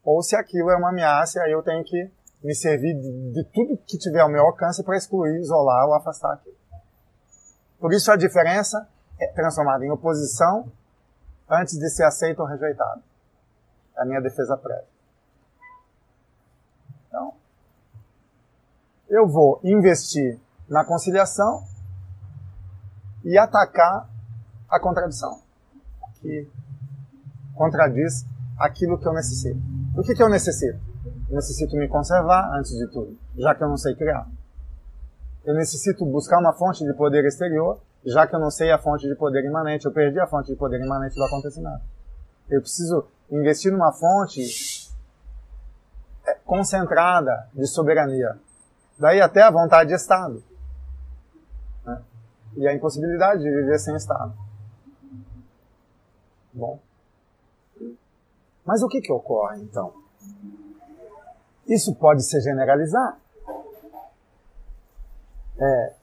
[0.04, 2.10] ou se aquilo é uma ameaça, aí eu tenho que
[2.44, 6.34] me servir de, de tudo que tiver ao meu alcance para excluir, isolar ou afastar
[6.34, 6.56] aquilo.
[7.80, 8.88] Por isso a diferença
[9.20, 10.72] é transformada em oposição
[11.50, 13.04] antes de ser aceito ou rejeitado.
[13.98, 14.88] É a minha defesa prévia.
[17.08, 17.34] Então,
[19.10, 21.64] eu vou investir na conciliação
[23.24, 24.10] e atacar
[24.70, 25.40] a contradição,
[26.22, 26.48] que
[27.56, 28.26] contradiz
[28.58, 29.60] aquilo que eu necessito.
[29.98, 30.80] O que, que eu necessito?
[31.30, 34.28] Eu necessito me conservar antes de tudo, já que eu não sei criar.
[35.44, 39.08] Eu necessito buscar uma fonte de poder exterior, já que eu não sei a fonte
[39.08, 39.86] de poder imanente.
[39.86, 41.82] Eu perdi a fonte de poder imanente do acontecimento.
[42.50, 44.42] Eu preciso investir numa fonte
[46.46, 48.38] concentrada de soberania.
[49.00, 50.44] Daí até a vontade de Estado.
[52.56, 54.34] E a impossibilidade de viver sem Estado.
[56.54, 56.80] Bom.
[58.66, 59.94] Mas o que, que ocorre então?
[61.68, 63.20] Isso pode se generalizar.
[65.60, 65.94] É,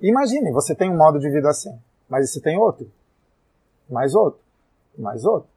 [0.00, 1.78] imagine, você tem um modo de vida assim,
[2.08, 2.90] mas você tem outro,
[3.90, 4.40] mais outro,
[4.96, 5.48] mais outro.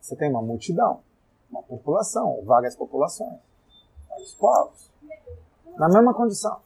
[0.00, 1.02] Você tem uma multidão
[1.50, 3.38] uma população, várias populações,
[4.08, 4.90] vários povos,
[5.76, 6.60] na mesma condição.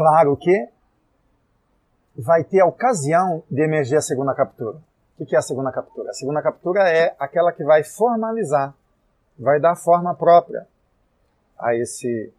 [0.00, 0.66] Claro que
[2.16, 4.78] vai ter a ocasião de emergir a segunda captura.
[5.18, 6.08] O que é a segunda captura?
[6.08, 8.74] A segunda captura é aquela que vai formalizar,
[9.38, 10.66] vai dar forma própria
[11.58, 12.32] a esse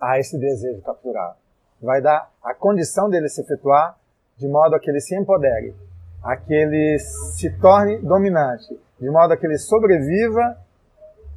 [0.00, 1.38] a esse desejo capturado
[1.82, 3.98] vai dar a condição dele se efetuar
[4.36, 5.74] de modo a que ele se empodere,
[6.22, 10.56] a que ele se torne dominante, de modo a que ele sobreviva,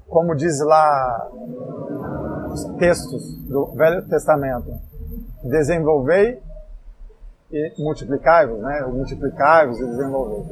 [0.08, 1.32] como diz lá
[2.56, 4.80] os textos do Velho Testamento,
[5.44, 6.42] desenvolvei
[7.52, 8.82] e multiplicai-vos, né?
[8.88, 10.46] Multiplicai-vos e desenvolvei.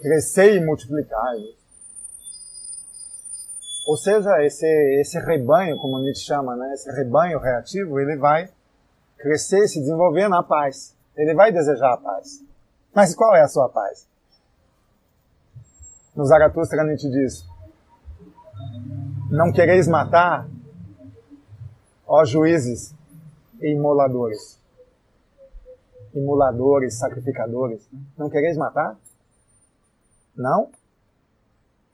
[0.00, 1.58] Crescei e multiplicai-vos.
[3.86, 4.66] Ou seja, esse,
[5.00, 8.48] esse rebanho, como Nietzsche chama, né, esse rebanho reativo, ele vai
[9.18, 10.96] crescer, se desenvolver na paz.
[11.16, 12.44] Ele vai desejar a paz.
[12.94, 14.06] Mas qual é a sua paz?
[16.14, 17.49] No Zaratustra, Nietzsche diz:
[19.30, 20.48] Não quereis matar,
[22.12, 22.92] Ó juízes
[23.60, 24.58] e imoladores.
[26.12, 27.88] Imoladores, sacrificadores.
[28.18, 28.98] Não quereis matar?
[30.36, 30.72] Não?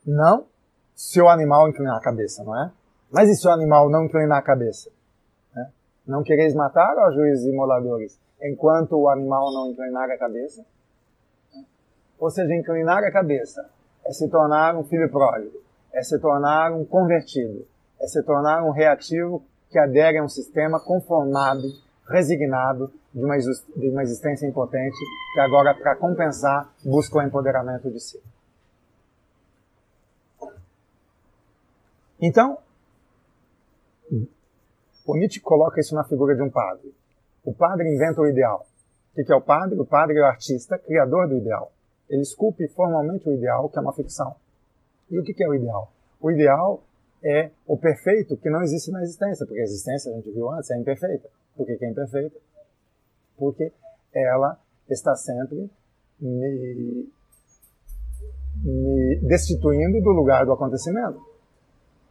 [0.03, 0.47] Não?
[0.95, 2.71] Se o animal inclinar a cabeça, não é?
[3.11, 4.89] Mas e se o animal não inclinar a cabeça?
[5.55, 5.67] É?
[6.07, 10.65] Não quereis matar, ó juízes e imoladores, enquanto o animal não inclinar a cabeça?
[12.17, 13.69] Ou seja, inclinar a cabeça
[14.03, 15.61] é se tornar um filho pródigo,
[15.97, 17.65] é se tornar um convertido,
[17.99, 21.63] é se tornar um reativo que adere a um sistema conformado,
[22.07, 24.95] resignado de uma, de uma existência impotente
[25.33, 28.21] que agora, para compensar, busca o empoderamento de si.
[32.21, 32.59] Então,
[35.05, 36.93] o Nietzsche coloca isso na figura de um padre.
[37.43, 38.67] O padre inventa o ideal.
[39.17, 39.79] O que é o padre?
[39.79, 41.71] O padre é o artista, criador do ideal.
[42.07, 44.35] Ele esculpe formalmente o ideal, que é uma ficção.
[45.09, 45.91] E o que é o ideal?
[46.21, 46.83] O ideal
[47.23, 50.69] é o perfeito que não existe na existência, porque a existência, a gente viu antes,
[50.71, 51.29] é imperfeita.
[51.55, 52.37] Por que, é imperfeita?
[53.37, 53.71] Porque
[54.13, 55.69] ela está sempre
[56.19, 57.09] me,
[58.63, 61.19] me destituindo do lugar do acontecimento.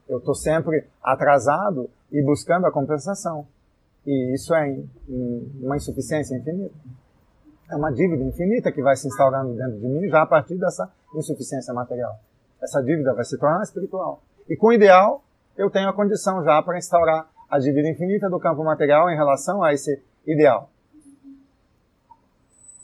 [0.09, 3.47] Eu estou sempre atrasado e buscando a compensação.
[4.07, 4.79] E isso é
[5.61, 6.75] uma insuficiência infinita.
[7.69, 10.93] É uma dívida infinita que vai se instaurando dentro de mim já a partir dessa
[11.15, 12.17] insuficiência material.
[12.63, 14.23] Essa dívida vai se tornar espiritual.
[14.49, 15.23] E com o ideal,
[15.57, 19.63] eu tenho a condição já para instaurar a dívida infinita do campo material em relação
[19.63, 20.69] a esse ideal.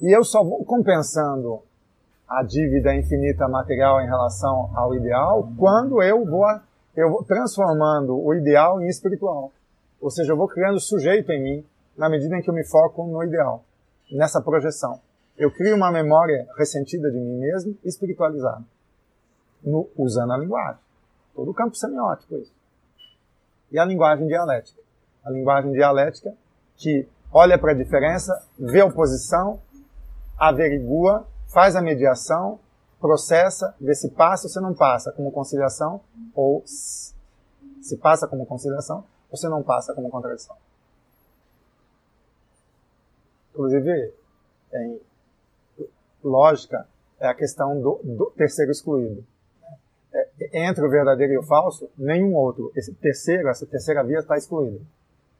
[0.00, 1.62] E eu só vou compensando
[2.28, 6.46] a dívida infinita material em relação ao ideal quando eu vou,
[6.96, 9.52] eu vou transformando o ideal em espiritual.
[10.00, 13.06] Ou seja, eu vou criando sujeito em mim na medida em que eu me foco
[13.06, 13.64] no ideal,
[14.11, 14.98] nessa projeção.
[15.37, 18.64] Eu crio uma memória ressentida de mim mesmo, espiritualizada,
[19.64, 20.81] no, usando a linguagem.
[21.35, 22.53] Todo o campo semiótico, isso.
[23.70, 24.81] E a linguagem dialética.
[25.25, 26.35] A linguagem dialética
[26.77, 29.61] que olha para a diferença, vê a oposição,
[30.38, 32.59] averigua, faz a mediação,
[33.01, 36.01] processa, vê se passa ou se não passa como conciliação,
[36.35, 40.57] ou se passa como conciliação, ou se não passa como contradição.
[43.51, 44.14] Inclusive,
[44.75, 45.01] em
[46.22, 46.87] lógica,
[47.18, 49.25] é a questão do, do terceiro excluído
[50.52, 52.72] entre o verdadeiro e o falso, nenhum outro.
[52.74, 54.81] Esse terceiro, essa terceira via está excluída.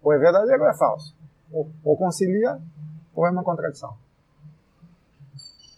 [0.03, 1.15] Ou é verdadeiro ou é falso.
[1.53, 2.61] Ou, ou concilia,
[3.15, 3.97] ou é uma contradição.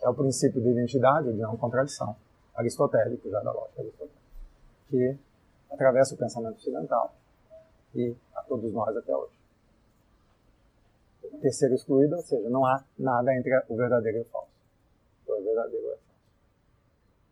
[0.02, 2.16] É o princípio de identidade, de não contradição,
[2.54, 4.18] aristotélico, já da lógica aristotélica,
[4.88, 5.18] que
[5.70, 7.14] atravessa o pensamento ocidental
[7.94, 9.32] e a todos nós até hoje.
[11.40, 14.48] Terceiro excluído, ou seja, não há nada entre o verdadeiro e o falso.
[15.26, 16.20] Ou é verdadeiro ou é falso.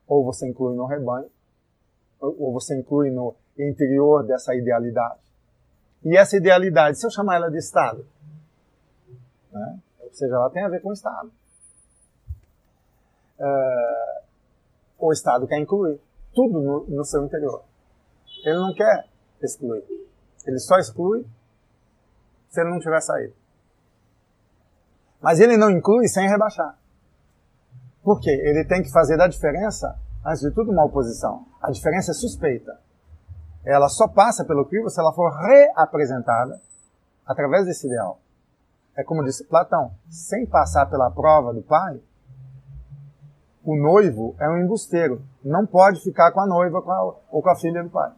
[0.09, 1.31] Ou você inclui no rebanho,
[2.23, 5.21] ou você inclui no interior dessa idealidade.
[6.05, 8.07] E essa idealidade, se eu chamar ela de Estado,
[9.53, 9.79] né?
[10.01, 11.33] ou seja, ela tem a ver com o Estado.
[13.39, 14.23] Uh,
[14.99, 16.01] o Estado quer incluir
[16.33, 17.65] tudo no, no seu interior.
[18.45, 19.09] Ele não quer
[19.43, 19.85] excluir.
[20.47, 21.27] Ele só exclui
[22.49, 23.35] se ele não tiver saído.
[25.21, 26.79] Mas ele não inclui sem rebaixar.
[28.03, 28.31] Por quê?
[28.31, 31.47] Ele tem que fazer da diferença antes de tudo, uma oposição.
[31.61, 32.79] A diferença é suspeita.
[33.65, 36.61] Ela só passa pelo crivo se ela for reapresentada
[37.27, 38.19] através desse ideal.
[38.97, 42.01] É como disse Platão, sem passar pela prova do pai,
[43.65, 45.23] o noivo é um embusteiro.
[45.45, 48.13] Não pode ficar com a noiva com a, ou com a filha do pai.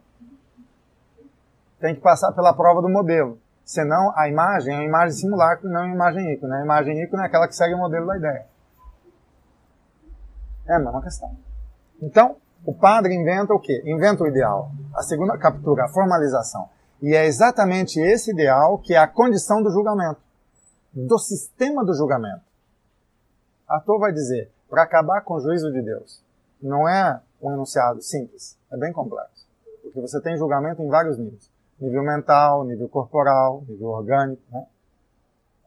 [1.79, 3.39] Tem que passar pela prova do modelo.
[3.63, 6.53] Senão, a imagem é uma imagem simulacro não uma imagem ícone.
[6.53, 8.45] A imagem ícone é aquela que segue o modelo da ideia.
[10.67, 11.35] É a mesma questão.
[12.01, 13.81] Então, o padre inventa o quê?
[13.85, 14.71] Inventa o ideal.
[14.95, 16.67] A segunda captura, a formalização.
[17.01, 20.19] E é exatamente esse ideal que é a condição do julgamento,
[20.93, 22.41] do sistema do julgamento.
[23.67, 26.23] Arthur vai dizer, para acabar com o juízo de Deus,
[26.61, 29.45] não é um enunciado simples, é bem complexo.
[29.83, 31.51] Porque você tem julgamento em vários níveis.
[31.79, 34.65] Nível mental, nível corporal, nível orgânico, né?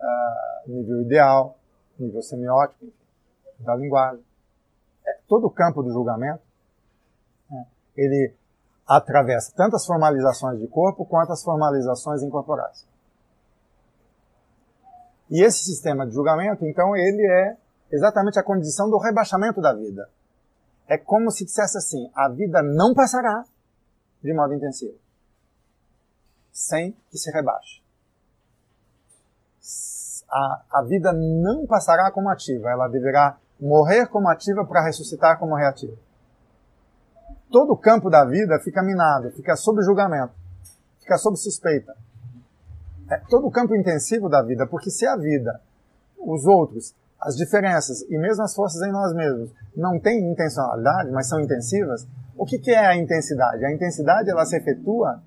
[0.00, 1.57] uh, nível ideal,
[1.98, 2.86] nível semiótico,
[3.61, 4.24] da linguagem
[5.26, 6.42] todo o campo do julgamento,
[7.50, 8.34] né, ele
[8.86, 12.86] atravessa tanto as formalizações de corpo quanto as formalizações incorporais.
[15.30, 17.56] E esse sistema de julgamento, então, ele é
[17.90, 20.09] exatamente a condição do rebaixamento da vida.
[20.86, 23.44] É como se dissesse assim: a vida não passará
[24.22, 24.98] de modo intensivo,
[26.50, 27.82] sem que se rebaixe.
[30.30, 35.56] A, a vida não passará como ativa, ela deverá morrer como ativa para ressuscitar como
[35.56, 35.96] reativa.
[37.50, 40.32] Todo o campo da vida fica minado, fica sob julgamento,
[41.00, 41.94] fica sob suspeita.
[43.11, 45.61] é todo o campo intensivo da vida, porque se a vida,
[46.18, 51.28] os outros, as diferenças e mesmo as forças em nós mesmos não têm intencionalidade, mas
[51.28, 52.06] são intensivas,
[52.36, 53.64] o que, que é a intensidade?
[53.64, 55.20] A intensidade ela se efetua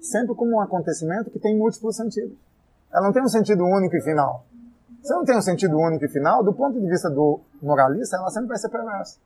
[0.00, 2.36] sempre como um acontecimento que tem múltiplos sentidos.
[2.92, 4.44] Ela não tem um sentido único e final.
[5.02, 8.30] Se não tem um sentido único e final, do ponto de vista do moralista, ela
[8.30, 9.18] sempre vai ser perversa.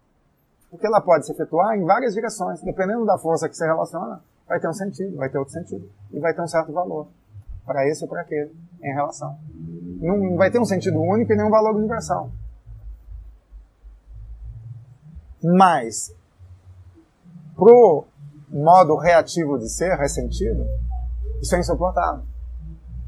[0.71, 2.63] Porque ela pode se efetuar em várias direções.
[2.63, 5.89] Dependendo da força que se relaciona, vai ter um sentido, vai ter outro sentido.
[6.11, 7.09] E vai ter um certo valor.
[7.65, 9.37] Para esse ou para aquele, em relação.
[10.01, 12.31] Não vai ter um sentido único e nem um valor universal.
[15.43, 16.15] Mas,
[17.55, 18.07] pro
[18.49, 20.65] modo reativo de ser, ressentido,
[21.43, 22.25] isso é insuportável.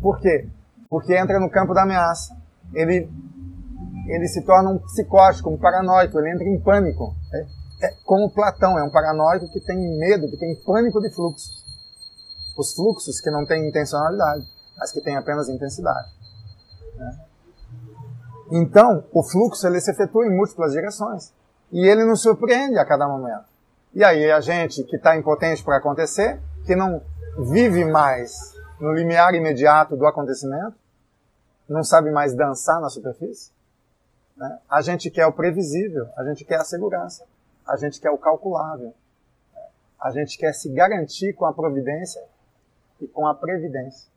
[0.01, 0.49] Por quê?
[0.91, 2.38] Porque entra no campo da ameaça.
[2.75, 3.11] Ele,
[4.07, 7.15] ele se torna um psicótico, um paranoico, ele entra em pânico.
[7.33, 11.65] É, é como Platão, é um paranoico que tem medo, que tem pânico de fluxos.
[12.57, 14.45] Os fluxos que não têm intencionalidade,
[14.77, 16.09] mas que têm apenas intensidade.
[16.97, 17.19] Né?
[18.51, 21.33] Então, o fluxo ele se efetua em múltiplas direções.
[21.71, 23.45] E ele nos surpreende a cada momento.
[23.95, 27.03] E aí a gente que está impotente para acontecer, que não
[27.51, 28.33] vive mais
[28.81, 30.75] no limiar imediato do acontecimento,
[31.69, 33.53] não sabe mais dançar na superfície.
[34.37, 34.61] Né?
[34.69, 37.27] A gente quer o previsível, a gente quer a segurança,
[37.67, 38.95] a gente quer o calculável,
[40.01, 42.25] a gente quer se garantir com a providência
[43.01, 44.11] e com a previdência,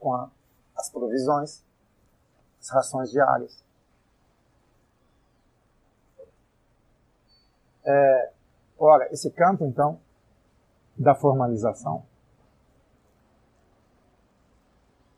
[0.00, 0.30] com a,
[0.76, 1.62] as provisões,
[2.60, 3.64] as rações diárias.
[7.84, 8.32] É,
[8.78, 10.00] ora, esse campo, então,
[10.98, 12.04] da formalização,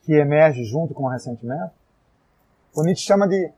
[0.08, 1.70] que emerge junto com o ressentimento,
[2.74, 3.52] o Nietzsche chama de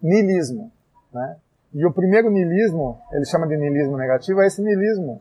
[0.00, 0.70] niilismo.
[1.12, 1.36] Né?
[1.74, 5.20] E o primeiro niilismo, ele chama de niilismo negativo, é esse niilismo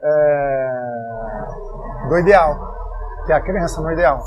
[0.00, 0.72] é,
[2.08, 2.74] do ideal,
[3.26, 4.22] que é a crença no ideal.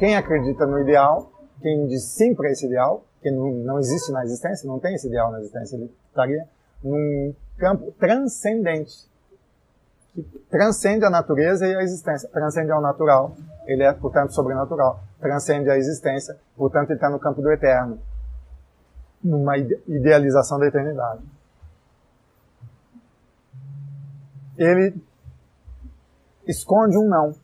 [0.00, 1.30] Quem acredita no ideal,
[1.62, 5.06] quem diz sim para esse ideal, que não, não existe na existência, não tem esse
[5.06, 6.44] ideal na existência, ele estaria
[6.82, 9.08] num campo transcendente,
[10.16, 13.36] que transcende a natureza e a existência, transcende ao natural,
[13.66, 18.00] ele é, portanto, sobrenatural, transcende a existência, portanto, ele está no campo do eterno,
[19.22, 21.22] numa idealização da eternidade.
[24.56, 24.94] Ele
[26.46, 27.34] esconde um não,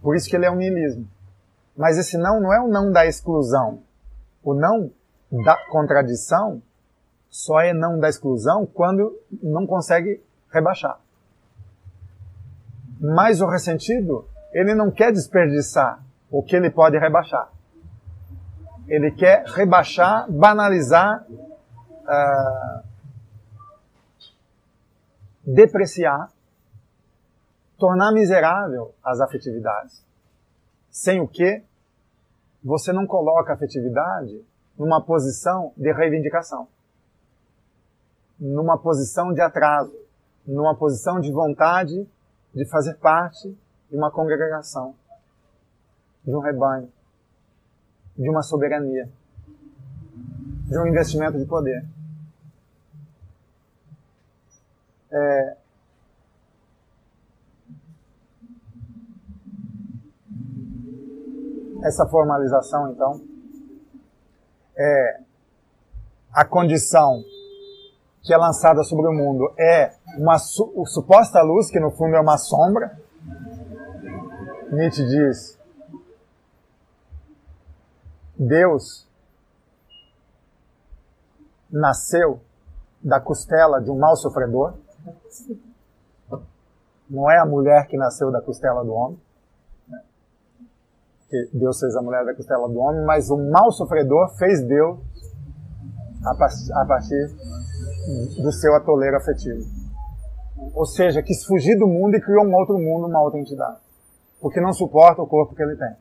[0.00, 1.08] por isso que ele é um niilismo.
[1.76, 3.82] Mas esse não não é o não da exclusão.
[4.42, 4.90] O não
[5.44, 6.62] da contradição
[7.28, 10.22] só é não da exclusão quando não consegue
[10.52, 11.00] rebaixar.
[13.00, 17.50] Mas o ressentido, ele não quer desperdiçar o que ele pode rebaixar.
[18.86, 22.82] Ele quer rebaixar, banalizar, uh,
[25.44, 26.30] depreciar,
[27.78, 30.04] tornar miserável as afetividades.
[30.90, 31.62] Sem o que
[32.62, 34.44] você não coloca a afetividade
[34.76, 36.68] numa posição de reivindicação,
[38.38, 39.94] numa posição de atraso,
[40.46, 42.08] numa posição de vontade
[42.54, 43.56] de fazer parte
[43.90, 44.94] de uma congregação,
[46.24, 46.90] de um rebanho,
[48.16, 49.08] de uma soberania,
[50.66, 51.86] de um investimento de poder.
[55.10, 55.56] É,
[61.82, 63.20] essa formalização, então,
[64.76, 65.20] é,
[66.32, 67.22] a condição
[68.22, 72.20] que é lançada sobre o mundo é uma su suposta luz, que no fundo é
[72.20, 72.98] uma sombra.
[74.70, 75.58] Nietzsche diz:
[78.36, 79.08] Deus
[81.70, 82.40] nasceu
[83.02, 84.74] da costela de um mal sofredor.
[87.08, 89.18] Não é a mulher que nasceu da costela do homem.
[91.30, 94.98] Que Deus fez a mulher da costela do homem, mas o mal sofredor fez Deus
[96.24, 97.36] a partir
[98.42, 99.77] do seu atoleiro afetivo.
[100.74, 103.78] Ou seja, quis fugir do mundo e criou um outro mundo, uma outra entidade.
[104.40, 105.96] Porque não suporta o corpo que ele tem.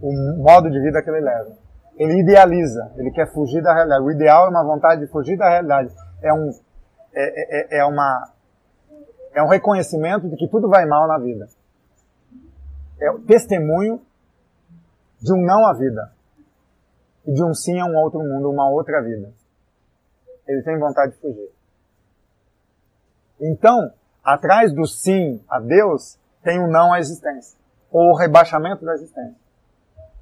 [0.00, 1.56] O modo de vida que ele leva.
[1.96, 4.02] Ele idealiza, ele quer fugir da realidade.
[4.02, 5.94] O ideal é uma vontade de fugir da realidade.
[6.22, 6.50] É um,
[7.12, 8.32] é, é, é uma,
[9.34, 11.46] é um reconhecimento de que tudo vai mal na vida.
[13.00, 14.00] É o testemunho
[15.20, 16.12] de um não à vida
[17.26, 19.32] e de um sim a um outro mundo, uma outra vida.
[20.46, 21.50] Ele tem vontade de fugir.
[23.40, 27.58] Então, atrás do sim a Deus, tem um não à existência,
[27.90, 29.36] ou o rebaixamento da existência.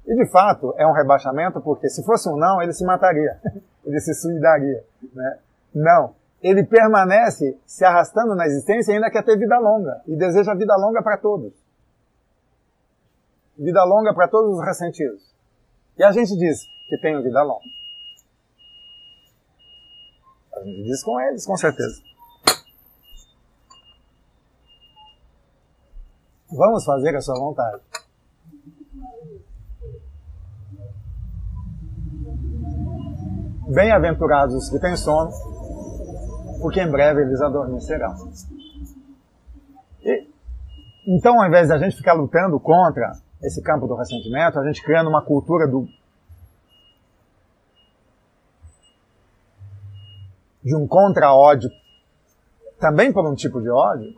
[0.07, 3.39] E de fato, é um rebaixamento porque se fosse um não, ele se mataria,
[3.85, 4.83] ele se suicidaria.
[5.13, 5.39] Né?
[5.75, 10.01] Não, ele permanece se arrastando na existência e ainda quer ter vida longa.
[10.07, 11.53] E deseja vida longa para todos.
[13.57, 15.21] Vida longa para todos os ressentidos.
[15.97, 17.65] E a gente diz que tem vida longa.
[20.55, 22.01] A gente diz com eles, com certeza.
[26.51, 27.81] Vamos fazer a sua vontade.
[33.71, 35.29] Bem-aventurados os que têm sono,
[36.59, 38.15] porque em breve eles adormecerão.
[40.01, 40.27] E,
[41.05, 43.11] então, ao invés da gente ficar lutando contra
[43.43, 45.87] esse campo do ressentimento, a gente criando uma cultura do
[50.63, 51.69] de um contra-ódio,
[52.79, 54.13] também por um tipo de ódio,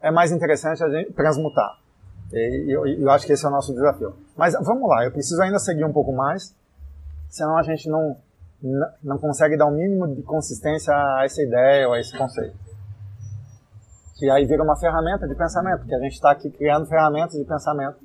[0.00, 1.78] é mais interessante a gente transmutar.
[2.32, 4.16] E eu, eu acho que esse é o nosso desafio.
[4.36, 6.54] Mas vamos lá, eu preciso ainda seguir um pouco mais,
[7.28, 8.16] senão a gente não,
[9.02, 12.56] não consegue dar um mínimo de consistência a essa ideia ou a esse conceito.
[14.16, 17.44] Que aí vira uma ferramenta de pensamento, que a gente está aqui criando ferramentas de
[17.44, 17.98] pensamento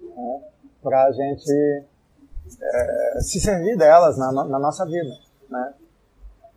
[0.00, 0.40] né,
[0.82, 1.84] para a gente
[2.60, 5.10] é, se servir delas na, na nossa vida.
[5.48, 5.74] Né?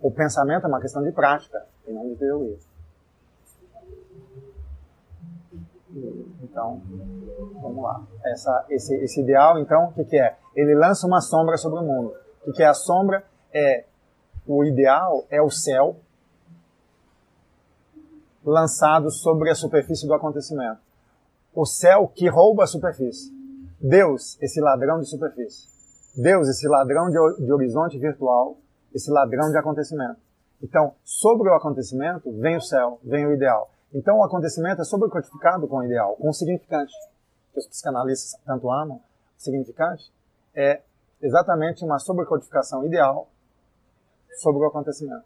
[0.01, 2.57] O pensamento é uma questão de prática e não de teoria.
[6.43, 6.81] Então,
[7.61, 8.05] vamos lá.
[8.25, 10.35] Essa, esse, esse ideal, então, o que, que, é?
[10.55, 12.13] Ele lança uma sombra sobre o mundo.
[12.41, 13.23] O que, que é a sombra?
[13.53, 13.85] É
[14.47, 15.97] o ideal é o céu
[18.43, 20.79] lançado sobre a superfície do acontecimento.
[21.53, 23.33] O céu que rouba a superfície.
[23.81, 25.67] Deus, esse ladrão de superfície.
[26.15, 28.57] Deus, esse ladrão de, de horizonte virtual,
[28.93, 30.17] esse ladrão de acontecimento.
[30.61, 33.69] Então, sobre o acontecimento vem o céu, vem o ideal.
[33.95, 36.93] Então, o acontecimento é sobrecodificado com o ideal, com o significante.
[37.53, 40.11] Que os psicanalistas tanto amam, o significante
[40.53, 40.81] é
[41.21, 43.29] exatamente uma sobrecodificação ideal
[44.41, 45.23] sobre o acontecimento.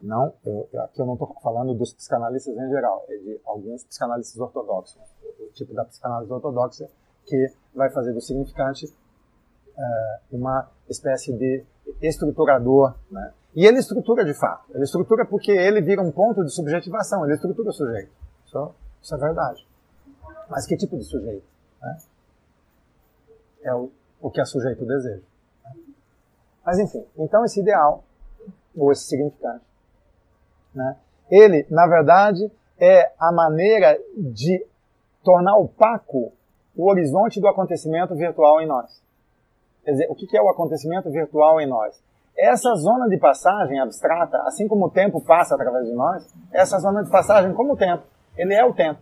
[0.00, 4.40] Não, eu, aqui eu não estou falando dos psicanalistas em geral, é de alguns psicanalistas
[4.40, 5.02] ortodoxos.
[5.40, 6.88] O tipo da psicanálise ortodoxa
[7.26, 11.64] que vai fazer do significante uh, uma espécie de
[12.00, 13.32] estruturador, né?
[13.54, 14.64] E ele estrutura de fato.
[14.72, 18.10] Ele estrutura porque ele vira um ponto de subjetivação, ele estrutura o sujeito.
[18.46, 19.66] Isso, isso é verdade.
[20.48, 21.44] Mas que tipo de sujeito?
[21.82, 21.98] Né?
[23.62, 25.22] É o, o que a sujeito deseja.
[25.64, 25.72] Né?
[26.64, 28.04] Mas enfim, então esse ideal,
[28.76, 29.64] ou esse significante,
[30.74, 30.96] né?
[31.30, 34.64] ele, na verdade, é a maneira de
[35.22, 36.32] tornar opaco
[36.76, 39.02] o horizonte do acontecimento virtual em nós.
[39.90, 42.00] Quer dizer, o que é o acontecimento virtual em nós?
[42.38, 47.02] Essa zona de passagem abstrata, assim como o tempo passa através de nós, essa zona
[47.02, 48.04] de passagem como o tempo.
[48.36, 49.00] Ele é o tempo.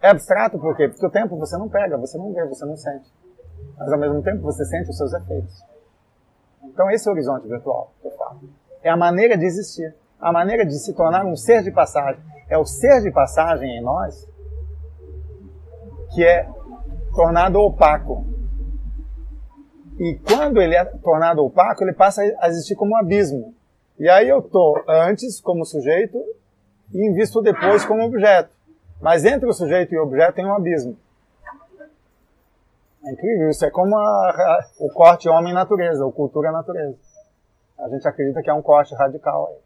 [0.00, 0.88] É abstrato por quê?
[0.88, 3.12] Porque o tempo você não pega, você não vê, você não sente.
[3.76, 5.62] Mas ao mesmo tempo você sente os seus efeitos.
[6.62, 8.40] Então esse é o horizonte virtual que eu falo.
[8.82, 9.94] É a maneira de existir.
[10.18, 12.22] A maneira de se tornar um ser de passagem.
[12.48, 14.26] É o ser de passagem em nós
[16.14, 16.48] que é
[17.14, 18.33] tornado opaco
[19.98, 23.54] e quando ele é tornado opaco, ele passa a existir como um abismo.
[23.98, 26.18] E aí eu estou antes como sujeito
[26.92, 28.50] e invisto depois como objeto.
[29.00, 30.96] Mas entre o sujeito e o objeto tem um abismo.
[33.04, 36.96] É incrível, isso é como a, a, o corte homem-natureza, ou cultura-natureza.
[37.78, 39.58] A gente acredita que é um corte radical.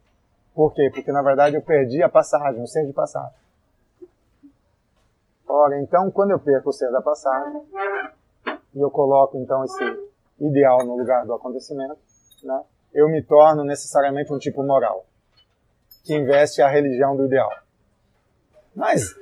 [0.54, 0.90] Por quê?
[0.92, 3.38] Porque na verdade eu perdi a passagem, o ser de passagem.
[5.46, 7.62] Ora, então quando eu perco o ser da passagem,
[8.74, 10.07] e eu coloco então esse
[10.40, 11.98] ideal no lugar do acontecimento,
[12.42, 12.62] né,
[12.92, 15.04] eu me torno necessariamente um tipo moral,
[16.04, 17.50] que investe a religião do ideal.
[18.74, 19.14] Mas,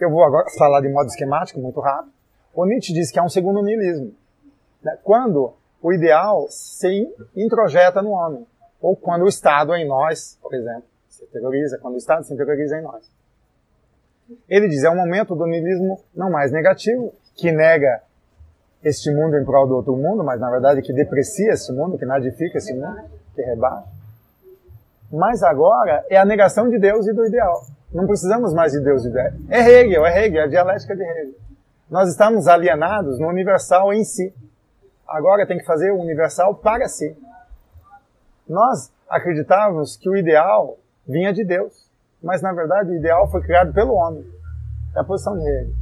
[0.00, 2.12] eu vou agora falar de modo esquemático, muito rápido.
[2.54, 4.14] O Nietzsche diz que há um segundo niilismo.
[4.82, 8.46] Né, quando o ideal se introjeta no homem,
[8.80, 12.32] ou quando o Estado é em nós, por exemplo, se terroriza, quando o Estado se
[12.32, 13.10] interioriza em nós.
[14.48, 18.02] Ele diz, é um momento do niilismo não mais negativo, que nega
[18.82, 22.06] este mundo em prol do outro mundo, mas na verdade que deprecia esse mundo, que
[22.06, 23.02] nadifica esse mundo,
[23.34, 23.88] que rebaixa.
[25.10, 27.62] Mas agora é a negação de Deus e do ideal.
[27.92, 29.32] Não precisamos mais de Deus e ideal.
[29.48, 31.34] É Hegel, é Hegel, é a dialética de Hegel.
[31.90, 34.34] Nós estamos alienados no universal em si.
[35.06, 37.16] Agora tem que fazer o universal para si.
[38.46, 40.76] Nós acreditávamos que o ideal
[41.06, 41.90] vinha de Deus,
[42.22, 44.24] mas na verdade o ideal foi criado pelo homem.
[44.94, 45.77] É a posição de Hegel.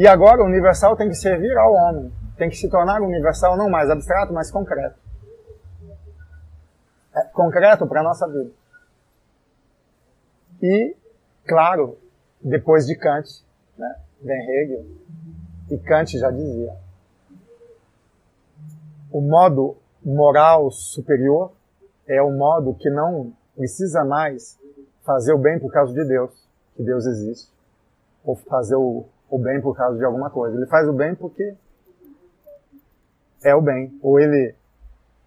[0.00, 3.68] E agora o universal tem que servir ao homem, tem que se tornar universal não
[3.68, 4.98] mais abstrato, mas concreto.
[7.14, 8.50] É concreto para a nossa vida.
[10.62, 10.96] E,
[11.46, 11.98] claro,
[12.40, 13.28] depois de Kant,
[13.76, 14.86] né, vem Hegel,
[15.70, 16.74] E Kant já dizia:
[19.12, 21.52] o modo moral superior
[22.08, 24.58] é o modo que não precisa mais
[25.02, 27.52] fazer o bem por causa de Deus, que Deus existe,
[28.24, 30.56] ou fazer o, o bem por causa de alguma coisa.
[30.56, 31.54] Ele faz o bem porque
[33.42, 33.98] é o bem.
[34.02, 34.54] Ou ele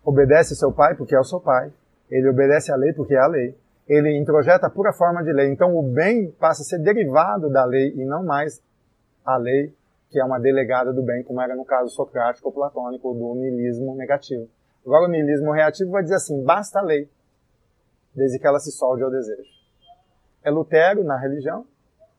[0.04, 1.72] obedece seu pai porque é o seu pai.
[2.12, 3.58] Ele obedece a lei porque é a lei.
[3.88, 5.50] Ele introjeta a pura forma de lei.
[5.50, 8.62] Então o bem passa a ser derivado da lei e não mais
[9.26, 9.74] a lei
[10.14, 13.96] que é uma delegada do bem, como era no caso socrático ou platônico do niilismo
[13.96, 14.48] negativo.
[14.86, 17.10] Agora o niilismo reativo vai dizer assim, basta a lei,
[18.14, 19.50] desde que ela se solde ao desejo.
[20.44, 21.66] É Lutero na religião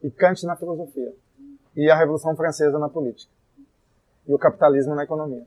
[0.03, 1.14] e Kant na filosofia.
[1.76, 3.32] E a Revolução Francesa na política.
[4.26, 5.44] E o capitalismo na economia.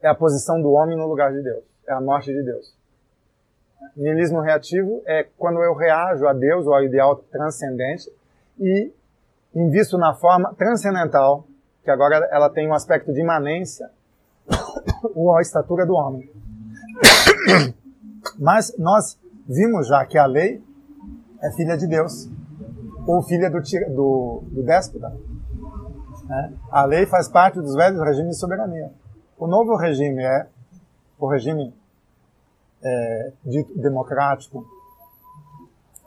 [0.00, 1.64] É a posição do homem no lugar de Deus.
[1.86, 2.76] É a morte de Deus.
[3.96, 8.10] Niilismo reativo é quando eu reajo a Deus ou ao ideal transcendente
[8.58, 8.92] e
[9.54, 11.46] invisto na forma transcendental,
[11.82, 13.90] que agora ela tem um aspecto de imanência,
[15.14, 16.30] ou a estatura do homem.
[18.38, 20.62] Mas nós vimos já que a lei
[21.42, 22.28] é filha de Deus,
[23.06, 23.60] ou filha do,
[23.94, 25.16] do, do déspota.
[26.24, 26.52] Né?
[26.70, 28.92] A lei faz parte dos velhos regimes de soberania.
[29.38, 30.46] O novo regime é
[31.18, 31.74] o regime
[32.82, 34.66] é, dito democrático,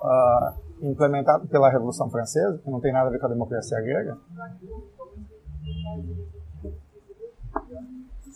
[0.01, 4.17] uh, implementado pela Revolução Francesa, que não tem nada a ver com a democracia grega,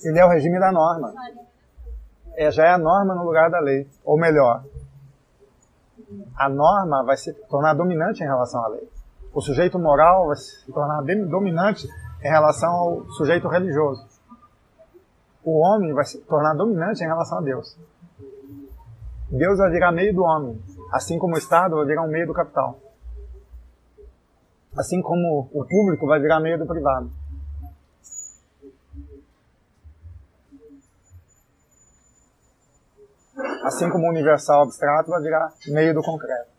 [0.03, 1.13] ele é o regime da norma.
[2.35, 3.87] É, já é a norma no lugar da lei.
[4.03, 4.63] Ou melhor,
[6.35, 8.89] a norma vai se tornar dominante em relação à lei.
[9.33, 11.87] O sujeito moral vai se tornar dominante
[12.21, 14.05] em relação ao sujeito religioso.
[15.43, 17.77] O homem vai se tornar dominante em relação a Deus.
[19.29, 20.59] Deus vai virar meio do homem.
[20.91, 22.79] Assim como o Estado vai virar um meio do capital.
[24.77, 27.11] Assim como o público vai virar meio do privado.
[33.65, 36.49] Assim como o universal abstrato vai virar meio do concreto.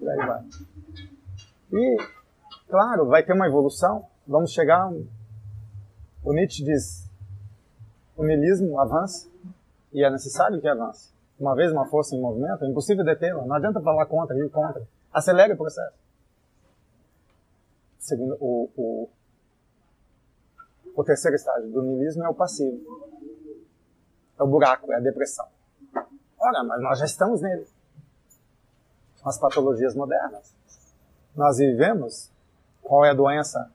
[0.00, 0.44] E aí vai.
[1.72, 1.96] E,
[2.68, 4.06] claro, vai ter uma evolução.
[4.26, 4.90] Vamos chegar.
[6.22, 7.08] O Nietzsche diz:
[8.16, 9.28] o niilismo avança
[9.92, 13.44] e é necessário que avance uma vez uma força em movimento, é impossível detê-la.
[13.46, 14.86] Não adianta falar contra, ir contra.
[15.10, 15.96] Acelere o processo.
[17.98, 19.08] Segundo o, o,
[20.94, 22.78] o terceiro estágio do niilismo é o passivo.
[24.40, 25.46] É o buraco, é a depressão.
[26.40, 27.68] Ora, mas nós já estamos nele.
[29.16, 30.56] São as patologias modernas.
[31.36, 32.30] Nós vivemos.
[32.82, 33.70] Qual é a doença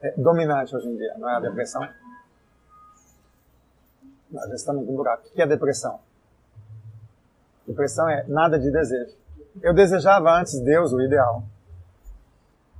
[0.00, 1.14] é, dominante hoje em dia?
[1.18, 1.86] Não é a depressão?
[4.30, 5.28] Nós já estamos no buraco.
[5.28, 6.00] O que é depressão?
[7.66, 9.14] Depressão é nada de desejo.
[9.62, 11.42] Eu desejava antes Deus, o ideal.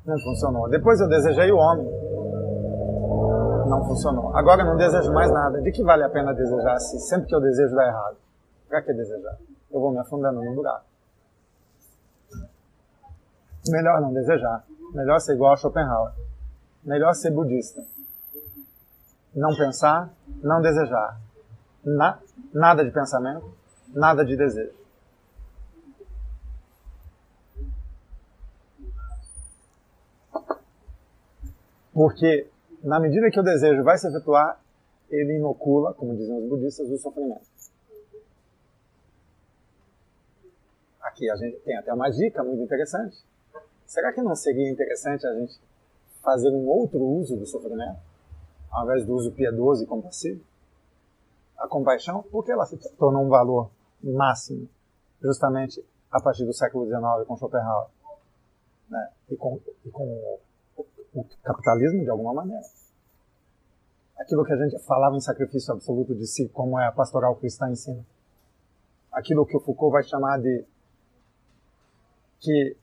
[0.06, 0.68] Não funcionou.
[0.70, 1.86] Depois eu desejei o homem.
[3.86, 4.36] Funcionou.
[4.36, 5.60] Agora eu não desejo mais nada.
[5.62, 8.16] De que vale a pena desejar se sempre que eu desejo dá errado?
[8.68, 9.36] Para que desejar?
[9.70, 10.84] Eu vou me afundando no buraco.
[13.68, 14.64] Melhor não desejar.
[14.92, 16.12] Melhor ser igual a Schopenhauer.
[16.84, 17.82] Melhor ser budista.
[19.34, 20.10] Não pensar,
[20.42, 21.20] não desejar.
[21.84, 22.18] Na,
[22.52, 23.52] nada de pensamento,
[23.94, 24.74] nada de desejo.
[31.92, 32.50] Porque,
[32.86, 34.60] na medida que o desejo vai se efetuar,
[35.10, 37.44] ele inocula, como dizem os budistas, o sofrimento.
[41.00, 43.16] Aqui a gente tem até uma dica muito interessante.
[43.84, 45.58] Será que não seria interessante a gente
[46.22, 47.98] fazer um outro uso do sofrimento,
[48.70, 50.40] ao invés do uso piedoso e compassivo?
[51.58, 53.68] A compaixão, porque ela se tornou um valor
[54.00, 54.68] máximo,
[55.20, 57.88] justamente a partir do século XIX com Schopenhauer
[58.88, 59.10] né?
[59.28, 60.38] e, com, e com
[61.16, 62.62] o, capitalismo de alguma maneira.
[64.18, 67.70] Aquilo que a gente falava em sacrifício absoluto de si, como é a pastoral cristã
[67.70, 68.04] ensina.
[69.12, 70.64] Aquilo que o Foucault vai chamar de
[72.40, 72.76] que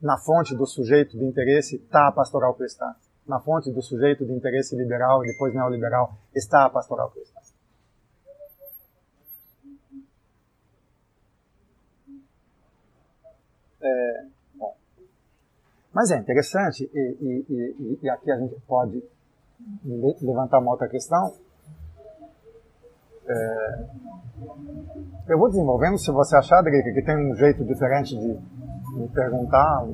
[0.00, 2.94] na fonte do sujeito de interesse está a pastoral cristã.
[3.26, 7.40] Na fonte do sujeito de interesse liberal e depois neoliberal está a pastoral cristã.
[13.80, 14.35] É.
[15.96, 19.02] Mas é interessante, e, e, e, e, aqui a gente pode
[20.20, 21.32] levantar uma outra questão.
[23.26, 23.84] É,
[25.26, 28.38] eu vou desenvolvendo, se você achar, Drica, que tem um jeito diferente de
[28.94, 29.86] me perguntar,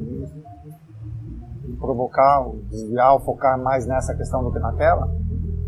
[1.63, 5.07] de provocar, desviar, focar mais nessa questão do que naquela,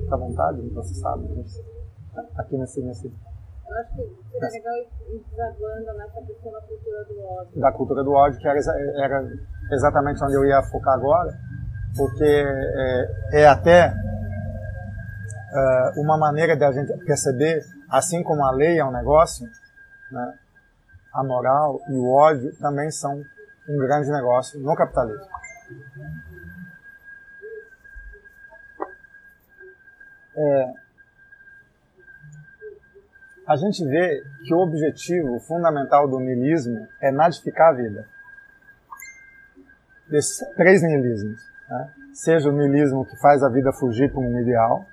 [0.00, 1.28] fica à vontade, você sabe,
[2.36, 3.08] aqui nesse, nesse,
[3.66, 7.60] Eu acho que seria legal ir desaguando nessa questão da cultura do ódio.
[7.60, 8.58] Da cultura do ódio, que era,
[9.02, 9.28] era
[9.72, 11.32] exatamente onde eu ia focar agora,
[11.96, 13.94] porque é, é até
[15.54, 19.46] uh, uma maneira de a gente perceber, assim como a lei é um negócio,
[20.10, 20.38] né,
[21.12, 23.22] a moral e o ódio também são
[23.68, 25.26] um grande negócio no capitalismo.
[30.36, 30.83] É,
[33.46, 38.08] a gente vê que o objetivo fundamental do niilismo é nadificar a vida.
[40.08, 41.40] Desses três niilismos.
[41.68, 41.94] Né?
[42.14, 44.84] Seja o niilismo que faz a vida fugir para um ideal,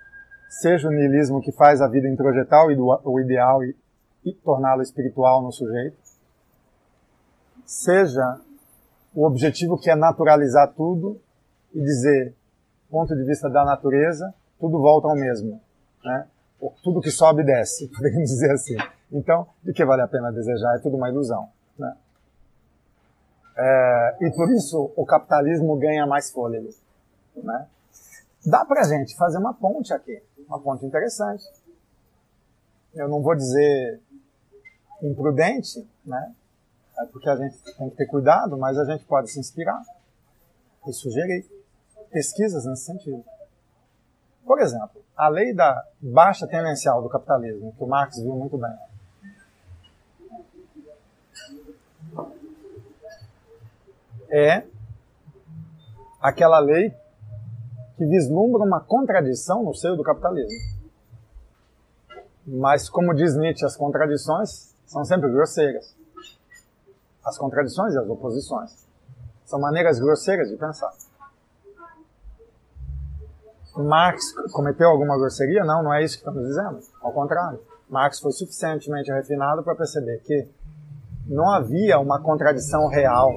[0.50, 3.76] seja o niilismo que faz a vida introjetar o ideal e,
[4.26, 5.98] e torná-lo espiritual no sujeito,
[7.66, 8.40] seja
[9.14, 11.22] o objetivo que é naturalizar tudo
[11.74, 12.36] e dizer,
[12.90, 15.62] ponto de vista da natureza, tudo volta ao mesmo.
[16.04, 16.28] Né?
[16.84, 18.78] Tudo que sobe desce, podemos dizer assim.
[19.12, 20.76] Então, de que vale a pena desejar?
[20.76, 21.50] É tudo uma ilusão.
[21.78, 21.96] Né?
[23.58, 26.70] É, e por isso o capitalismo ganha mais fôlego.
[27.36, 27.68] Né?
[28.46, 31.44] Dá para gente fazer uma ponte aqui, uma ponte interessante.
[32.94, 34.02] Eu não vou dizer
[35.02, 36.34] imprudente, né?
[37.00, 39.82] É porque a gente tem que ter cuidado, mas a gente pode se inspirar
[40.88, 41.46] e sugerir
[42.12, 43.24] pesquisas nesse sentido.
[44.46, 48.76] Por exemplo, a lei da baixa tendencial do capitalismo, que o Marx viu muito bem.
[54.30, 54.64] É
[56.22, 56.94] aquela lei
[57.98, 60.82] que vislumbra uma contradição no seio do capitalismo.
[62.48, 65.96] Mas, como diz Nietzsche, as contradições são sempre grosseiras.
[67.24, 68.88] As contradições e as oposições
[69.46, 70.92] são maneiras grosseiras de pensar.
[73.78, 75.64] Marx cometeu alguma grosseria?
[75.64, 76.80] Não, não é isso que estamos dizendo.
[77.02, 77.60] Ao contrário.
[77.90, 80.48] Marx foi suficientemente refinado para perceber que
[81.28, 83.34] não havia uma contradição real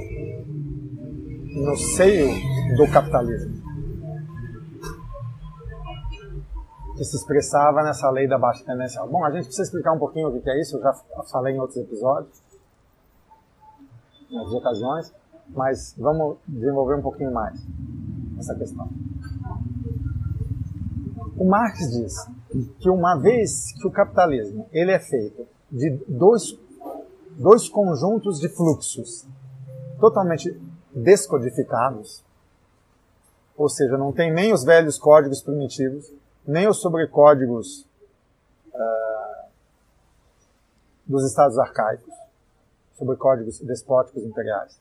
[1.57, 2.29] no seio
[2.77, 3.65] do capitalismo
[6.97, 9.09] que se expressava nessa lei da baixa tendencial.
[9.09, 10.93] Bom, a gente precisa explicar um pouquinho o que é isso, eu já
[11.31, 12.41] falei em outros episódios,
[14.31, 15.15] em outras ocasiões,
[15.49, 17.61] mas vamos desenvolver um pouquinho mais
[18.39, 18.89] essa questão.
[21.37, 22.15] O Marx diz
[22.79, 26.57] que uma vez que o capitalismo ele é feito de dois,
[27.37, 29.27] dois conjuntos de fluxos
[29.99, 30.61] totalmente
[30.95, 32.25] descodificados,
[33.57, 36.13] ou seja, não tem nem os velhos códigos primitivos,
[36.47, 37.87] nem os sobrecódigos
[38.73, 39.49] uh,
[41.07, 42.15] dos estados arcaicos,
[42.97, 44.81] sobrecódigos despóticos imperiais,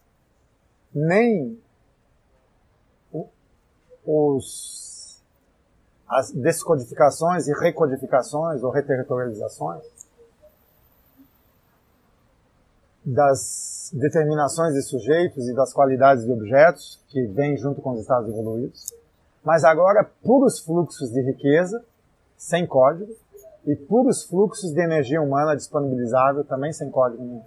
[0.94, 1.60] nem
[4.06, 4.83] os
[6.14, 9.84] as descodificações e recodificações ou reterritorializações
[13.04, 18.30] das determinações de sujeitos e das qualidades de objetos que vêm junto com os estados
[18.30, 18.94] evoluídos,
[19.44, 21.84] mas agora puros fluxos de riqueza,
[22.38, 23.14] sem código,
[23.66, 27.44] e puros fluxos de energia humana disponibilizável, também sem código nenhum,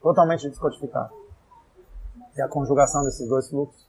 [0.00, 1.12] totalmente descodificado.
[2.36, 3.86] É a conjugação desses dois fluxos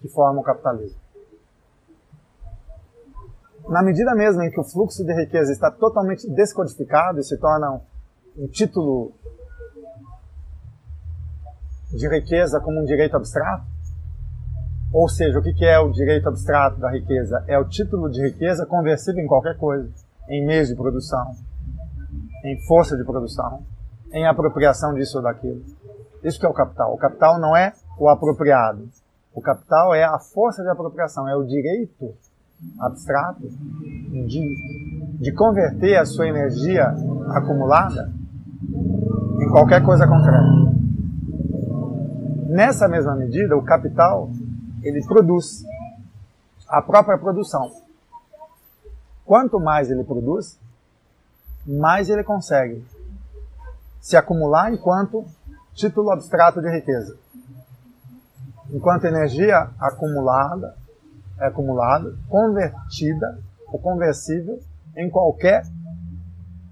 [0.00, 1.01] que formam o capitalismo
[3.68, 7.80] na medida mesmo em que o fluxo de riqueza está totalmente descodificado e se torna
[8.36, 9.12] um, título
[11.90, 13.64] de riqueza como um direito abstrato,
[14.92, 17.44] ou seja, o que é o direito abstrato da riqueza?
[17.48, 19.90] É o título de riqueza conversível em qualquer coisa,
[20.28, 21.32] em meios de produção,
[22.44, 23.62] em força de produção,
[24.12, 25.62] em apropriação disso ou daquilo.
[26.22, 26.92] Isso que é o capital.
[26.92, 28.88] O capital não é o apropriado.
[29.34, 32.14] O capital é a força de apropriação, é o direito
[32.78, 33.48] abstrato
[34.26, 36.86] de, de converter a sua energia
[37.30, 38.12] acumulada
[39.40, 40.62] em qualquer coisa concreta.
[42.48, 44.30] Nessa mesma medida, o capital
[44.82, 45.64] ele produz
[46.68, 47.70] a própria produção.
[49.24, 50.58] Quanto mais ele produz,
[51.66, 52.84] mais ele consegue
[54.00, 55.24] se acumular enquanto
[55.74, 57.16] título abstrato de riqueza.
[58.70, 60.74] Enquanto energia acumulada
[61.42, 64.60] é acumulada, convertida ou conversível
[64.96, 65.62] em qualquer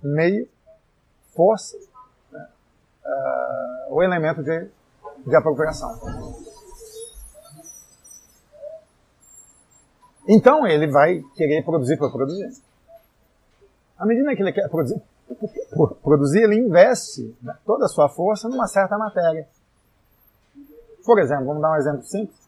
[0.03, 0.49] meio,
[1.35, 1.77] força
[2.31, 2.49] né,
[3.05, 4.69] uh, ou elemento de,
[5.27, 5.91] de apropriação.
[10.29, 12.49] Então ele vai querer produzir por produzir.
[13.99, 15.03] À medida que ele quer produzir,
[15.75, 19.49] por produzir ele investe né, toda a sua força numa certa matéria.
[21.05, 22.40] Por exemplo, vamos dar um exemplo simples.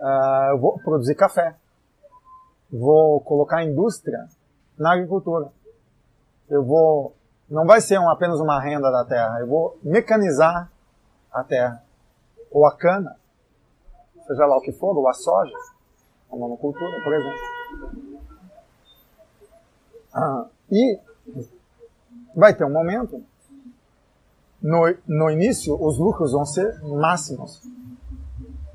[0.00, 1.54] Uh, eu vou produzir café.
[2.72, 4.26] Vou colocar indústria
[4.78, 5.50] na agricultura.
[6.48, 7.14] Eu vou.
[7.48, 9.40] Não vai ser um, apenas uma renda da terra.
[9.40, 10.70] Eu vou mecanizar
[11.32, 11.82] a terra.
[12.50, 13.16] Ou a cana.
[14.26, 15.56] Seja lá o que for, ou a soja.
[16.30, 17.40] A monocultura, por exemplo.
[20.12, 20.98] Ah, e
[22.34, 23.22] vai ter um momento.
[24.62, 27.62] No, no início, os lucros vão ser máximos.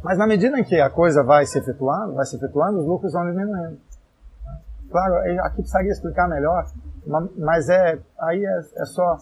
[0.05, 3.11] Mas na medida em que a coisa vai se efetuando, vai se efetuando, os lucros
[3.11, 3.79] vão diminuindo.
[4.91, 6.63] Claro, aqui precisaria explicar melhor,
[7.35, 9.17] mas é aí é, é só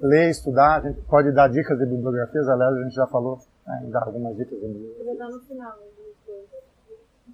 [0.00, 3.88] ler, estudar, a gente pode dar dicas de bibliografias, aliás, a gente já falou, né,
[3.90, 5.00] dar algumas dicas de bibliografias.
[5.00, 5.72] Eu vou dar no final.